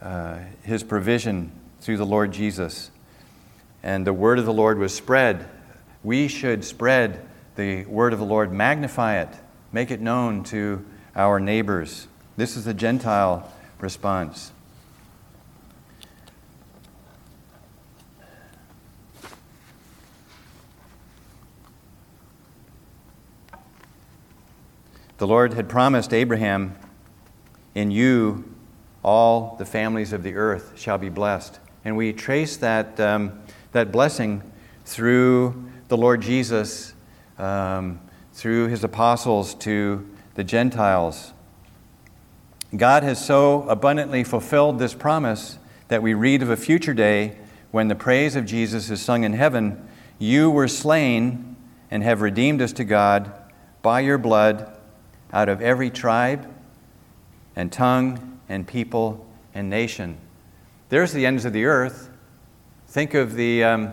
uh, 0.00 0.38
his 0.62 0.82
provision 0.82 1.52
through 1.80 1.96
the 1.96 2.06
Lord 2.06 2.32
Jesus. 2.32 2.90
And 3.82 4.06
the 4.06 4.12
Word 4.12 4.38
of 4.38 4.44
the 4.44 4.52
Lord 4.52 4.78
was 4.78 4.94
spread. 4.94 5.48
We 6.02 6.28
should 6.28 6.64
spread 6.64 7.26
the 7.56 7.84
Word 7.84 8.12
of 8.12 8.18
the 8.18 8.24
Lord, 8.24 8.52
magnify 8.52 9.20
it, 9.20 9.28
make 9.72 9.90
it 9.90 10.00
known 10.00 10.44
to 10.44 10.84
our 11.14 11.40
neighbors. 11.40 12.08
This 12.36 12.56
is 12.56 12.64
the 12.64 12.74
Gentile 12.74 13.50
response. 13.78 14.52
The 25.18 25.26
Lord 25.26 25.54
had 25.54 25.68
promised 25.68 26.12
Abraham, 26.12 26.76
In 27.74 27.90
you 27.90 28.55
all 29.06 29.54
the 29.56 29.64
families 29.64 30.12
of 30.12 30.24
the 30.24 30.34
earth 30.34 30.72
shall 30.74 30.98
be 30.98 31.08
blessed. 31.08 31.60
And 31.84 31.96
we 31.96 32.12
trace 32.12 32.56
that, 32.56 32.98
um, 32.98 33.40
that 33.70 33.92
blessing 33.92 34.42
through 34.84 35.64
the 35.86 35.96
Lord 35.96 36.20
Jesus, 36.20 36.92
um, 37.38 38.00
through 38.32 38.66
his 38.66 38.82
apostles 38.82 39.54
to 39.54 40.04
the 40.34 40.42
Gentiles. 40.42 41.32
God 42.76 43.04
has 43.04 43.24
so 43.24 43.62
abundantly 43.68 44.24
fulfilled 44.24 44.80
this 44.80 44.92
promise 44.92 45.60
that 45.86 46.02
we 46.02 46.12
read 46.12 46.42
of 46.42 46.50
a 46.50 46.56
future 46.56 46.92
day 46.92 47.38
when 47.70 47.86
the 47.86 47.94
praise 47.94 48.34
of 48.34 48.44
Jesus 48.44 48.90
is 48.90 49.00
sung 49.00 49.22
in 49.22 49.34
heaven 49.34 49.88
You 50.18 50.50
were 50.50 50.66
slain 50.66 51.54
and 51.92 52.02
have 52.02 52.22
redeemed 52.22 52.60
us 52.60 52.72
to 52.72 52.84
God 52.84 53.32
by 53.82 54.00
your 54.00 54.18
blood 54.18 54.72
out 55.32 55.48
of 55.48 55.60
every 55.62 55.90
tribe 55.90 56.52
and 57.54 57.70
tongue 57.70 58.35
and 58.48 58.66
people 58.66 59.26
and 59.54 59.70
nation. 59.70 60.18
There's 60.88 61.12
the 61.12 61.26
ends 61.26 61.44
of 61.44 61.52
the 61.52 61.64
earth. 61.64 62.10
Think 62.88 63.14
of 63.14 63.34
the, 63.34 63.64
um, 63.64 63.92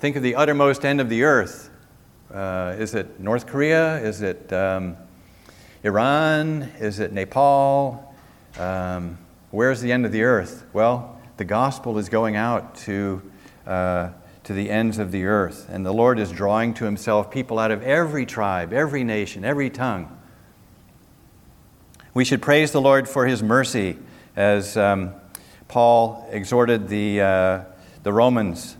think 0.00 0.16
of 0.16 0.22
the 0.22 0.34
uttermost 0.34 0.84
end 0.84 1.00
of 1.00 1.08
the 1.08 1.22
earth. 1.22 1.70
Uh, 2.32 2.74
is 2.78 2.94
it 2.94 3.20
North 3.20 3.46
Korea? 3.46 3.98
Is 3.98 4.20
it 4.20 4.52
um, 4.52 4.96
Iran? 5.82 6.70
Is 6.78 6.98
it 7.00 7.12
Nepal? 7.12 8.14
Um, 8.58 9.18
where's 9.50 9.80
the 9.80 9.92
end 9.92 10.04
of 10.04 10.12
the 10.12 10.22
earth? 10.22 10.66
Well, 10.72 11.20
the 11.36 11.44
gospel 11.44 11.98
is 11.98 12.08
going 12.08 12.36
out 12.36 12.74
to, 12.76 13.22
uh, 13.66 14.10
to 14.44 14.52
the 14.52 14.70
ends 14.70 14.98
of 14.98 15.10
the 15.10 15.24
earth, 15.24 15.68
and 15.70 15.84
the 15.84 15.92
Lord 15.92 16.18
is 16.18 16.30
drawing 16.30 16.74
to 16.74 16.84
himself 16.84 17.30
people 17.30 17.58
out 17.58 17.70
of 17.70 17.82
every 17.82 18.26
tribe, 18.26 18.72
every 18.72 19.04
nation, 19.04 19.44
every 19.44 19.70
tongue. 19.70 20.16
We 22.14 22.24
should 22.24 22.40
praise 22.40 22.70
the 22.70 22.80
Lord 22.80 23.08
for 23.08 23.26
his 23.26 23.42
mercy 23.42 23.98
as 24.36 24.76
um, 24.76 25.14
Paul 25.66 26.24
exhorted 26.30 26.86
the, 26.86 27.20
uh, 27.20 27.64
the 28.04 28.12
Romans. 28.12 28.76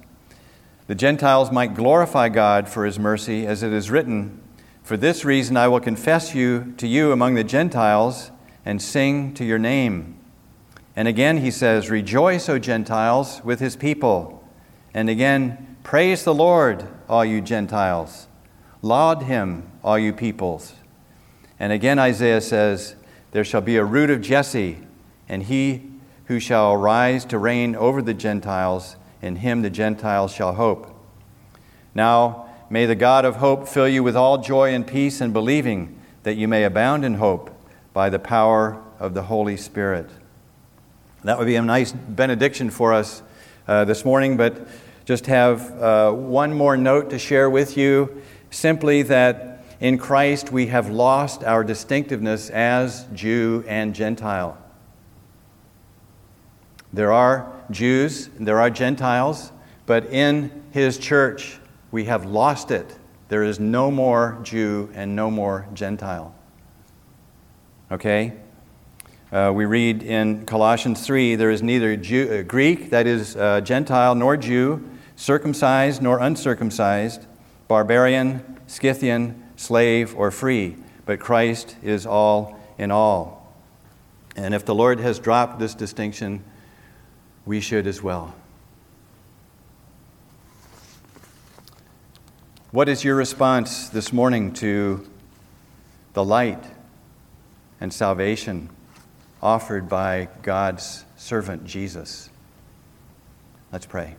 The 0.86 0.94
Gentiles 0.94 1.50
might 1.50 1.74
glorify 1.74 2.28
God 2.28 2.68
for 2.68 2.84
his 2.84 2.96
mercy, 2.96 3.44
as 3.44 3.64
it 3.64 3.72
is 3.72 3.90
written, 3.90 4.40
For 4.84 4.96
this 4.96 5.24
reason 5.24 5.56
I 5.56 5.66
will 5.66 5.80
confess 5.80 6.32
you 6.32 6.74
to 6.76 6.86
you 6.86 7.10
among 7.10 7.34
the 7.34 7.42
Gentiles 7.42 8.30
and 8.64 8.80
sing 8.80 9.34
to 9.34 9.44
your 9.44 9.58
name. 9.58 10.16
And 10.94 11.08
again 11.08 11.38
he 11.38 11.50
says, 11.50 11.90
Rejoice, 11.90 12.48
O 12.48 12.60
Gentiles, 12.60 13.42
with 13.42 13.58
his 13.58 13.74
people. 13.74 14.48
And 14.94 15.10
again, 15.10 15.76
Praise 15.82 16.22
the 16.22 16.34
Lord, 16.34 16.86
all 17.08 17.24
you 17.24 17.40
Gentiles. 17.40 18.28
Laud 18.80 19.24
him, 19.24 19.72
all 19.82 19.98
you 19.98 20.12
peoples. 20.12 20.74
And 21.58 21.72
again 21.72 21.98
Isaiah 21.98 22.40
says, 22.40 22.94
There 23.34 23.44
shall 23.44 23.62
be 23.62 23.78
a 23.78 23.84
root 23.84 24.10
of 24.10 24.20
Jesse, 24.20 24.78
and 25.28 25.42
he 25.42 25.90
who 26.26 26.38
shall 26.38 26.72
arise 26.72 27.24
to 27.24 27.36
reign 27.36 27.74
over 27.74 28.00
the 28.00 28.14
Gentiles, 28.14 28.94
in 29.20 29.34
him 29.34 29.62
the 29.62 29.70
Gentiles 29.70 30.32
shall 30.32 30.54
hope. 30.54 30.94
Now, 31.96 32.48
may 32.70 32.86
the 32.86 32.94
God 32.94 33.24
of 33.24 33.34
hope 33.34 33.66
fill 33.66 33.88
you 33.88 34.04
with 34.04 34.14
all 34.14 34.38
joy 34.38 34.72
and 34.72 34.86
peace 34.86 35.20
in 35.20 35.32
believing, 35.32 36.00
that 36.22 36.36
you 36.36 36.46
may 36.46 36.62
abound 36.62 37.04
in 37.04 37.14
hope 37.14 37.50
by 37.92 38.08
the 38.08 38.20
power 38.20 38.80
of 39.00 39.14
the 39.14 39.22
Holy 39.22 39.56
Spirit. 39.56 40.08
That 41.24 41.36
would 41.36 41.48
be 41.48 41.56
a 41.56 41.62
nice 41.62 41.90
benediction 41.90 42.70
for 42.70 42.92
us 42.92 43.20
uh, 43.66 43.84
this 43.84 44.04
morning, 44.04 44.36
but 44.36 44.68
just 45.06 45.26
have 45.26 45.72
uh, 45.82 46.12
one 46.12 46.54
more 46.54 46.76
note 46.76 47.10
to 47.10 47.18
share 47.18 47.50
with 47.50 47.76
you 47.76 48.22
simply 48.52 49.02
that 49.02 49.53
in 49.84 49.98
Christ 49.98 50.50
we 50.50 50.68
have 50.68 50.88
lost 50.88 51.44
our 51.44 51.62
distinctiveness 51.62 52.48
as 52.48 53.06
Jew 53.12 53.62
and 53.68 53.94
Gentile. 53.94 54.56
There 56.90 57.12
are 57.12 57.52
Jews, 57.70 58.30
there 58.40 58.62
are 58.62 58.70
Gentiles, 58.70 59.52
but 59.84 60.06
in 60.06 60.62
his 60.70 60.96
church 60.96 61.58
we 61.90 62.06
have 62.06 62.24
lost 62.24 62.70
it. 62.70 62.96
There 63.28 63.42
is 63.42 63.60
no 63.60 63.90
more 63.90 64.38
Jew 64.42 64.90
and 64.94 65.14
no 65.14 65.30
more 65.30 65.68
Gentile. 65.74 66.34
Okay? 67.92 68.32
Uh, 69.30 69.52
we 69.54 69.66
read 69.66 70.02
in 70.02 70.46
Colossians 70.46 71.04
3 71.04 71.36
there 71.36 71.50
is 71.50 71.62
neither 71.62 71.94
Jew, 71.94 72.38
uh, 72.38 72.42
Greek, 72.42 72.88
that 72.88 73.06
is 73.06 73.36
uh, 73.36 73.60
Gentile, 73.60 74.14
nor 74.14 74.38
Jew, 74.38 74.82
circumcised 75.14 76.00
nor 76.00 76.20
uncircumcised, 76.20 77.26
barbarian, 77.68 78.42
Scythian, 78.66 79.43
slave, 79.56 80.14
or 80.16 80.30
free, 80.30 80.76
but 81.06 81.20
Christ 81.20 81.76
is 81.82 82.06
all 82.06 82.58
in 82.78 82.90
all. 82.90 83.52
And 84.36 84.54
if 84.54 84.64
the 84.64 84.74
Lord 84.74 85.00
has 85.00 85.18
dropped 85.18 85.58
this 85.58 85.74
distinction, 85.74 86.42
we 87.46 87.60
should 87.60 87.86
as 87.86 88.02
well. 88.02 88.34
What 92.70 92.88
is 92.88 93.04
your 93.04 93.14
response 93.14 93.88
this 93.88 94.12
morning 94.12 94.52
to 94.54 95.08
the 96.14 96.24
light 96.24 96.64
and 97.80 97.92
salvation 97.92 98.68
offered 99.40 99.88
by 99.88 100.28
God's 100.42 101.04
servant 101.16 101.64
Jesus? 101.64 102.30
Let's 103.70 103.86
pray. 103.86 104.16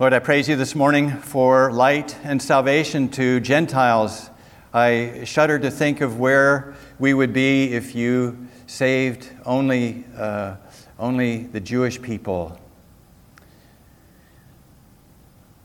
Lord, 0.00 0.14
I 0.14 0.20
praise 0.20 0.48
you 0.48 0.54
this 0.54 0.76
morning 0.76 1.10
for 1.10 1.72
light 1.72 2.16
and 2.22 2.40
salvation 2.40 3.08
to 3.08 3.40
Gentiles. 3.40 4.30
I 4.72 5.22
shudder 5.24 5.58
to 5.58 5.72
think 5.72 6.00
of 6.02 6.20
where 6.20 6.76
we 7.00 7.12
would 7.12 7.32
be 7.32 7.72
if 7.72 7.96
you 7.96 8.46
saved 8.68 9.28
only, 9.44 10.04
uh, 10.16 10.54
only 11.00 11.38
the 11.38 11.58
Jewish 11.58 12.00
people. 12.00 12.60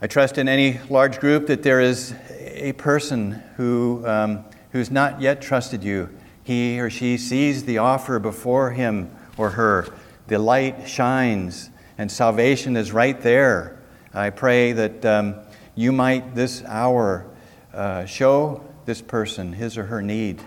I 0.01 0.07
trust 0.07 0.39
in 0.39 0.49
any 0.49 0.79
large 0.89 1.19
group 1.19 1.45
that 1.45 1.61
there 1.61 1.79
is 1.79 2.15
a 2.39 2.73
person 2.73 3.34
who, 3.57 4.01
um, 4.07 4.45
who's 4.71 4.89
not 4.89 5.21
yet 5.21 5.43
trusted 5.43 5.84
you. 5.84 6.09
He 6.43 6.79
or 6.79 6.89
she 6.89 7.19
sees 7.19 7.65
the 7.65 7.77
offer 7.77 8.17
before 8.17 8.71
him 8.71 9.15
or 9.38 9.51
her. 9.51 9.93
The 10.25 10.39
light 10.39 10.89
shines, 10.89 11.69
and 11.99 12.11
salvation 12.11 12.75
is 12.75 12.91
right 12.91 13.21
there. 13.21 13.77
I 14.16 14.30
pray 14.30 14.74
that 14.74 15.03
um, 15.05 15.36
you 15.74 15.91
might 15.91 16.36
this 16.36 16.64
hour 16.66 17.26
uh, 17.74 18.05
show 18.05 18.64
this 18.86 19.01
person 19.01 19.53
his 19.53 19.76
or 19.76 19.86
her 19.86 20.03
need 20.03 20.39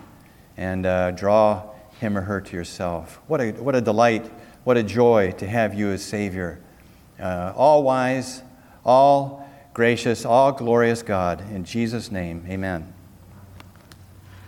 and 0.57 0.87
uh, 0.87 1.11
draw 1.11 1.75
him 1.99 2.17
or 2.17 2.21
her 2.23 2.41
to 2.41 2.57
yourself. 2.57 3.21
What 3.27 3.41
a, 3.41 3.51
what 3.53 3.75
a 3.75 3.81
delight, 3.81 4.31
what 4.63 4.77
a 4.77 4.85
joy 4.85 5.33
to 5.39 5.49
have 5.49 5.75
you 5.75 5.91
as 5.91 6.05
Savior. 6.05 6.61
Uh, 7.19 7.53
all 7.57 7.83
wise, 7.83 8.43
all 8.85 9.49
gracious, 9.75 10.25
all 10.25 10.53
glorious 10.53 11.03
God. 11.03 11.41
In 11.51 11.65
Jesus' 11.65 12.13
name, 12.13 12.47
amen. 12.49 12.96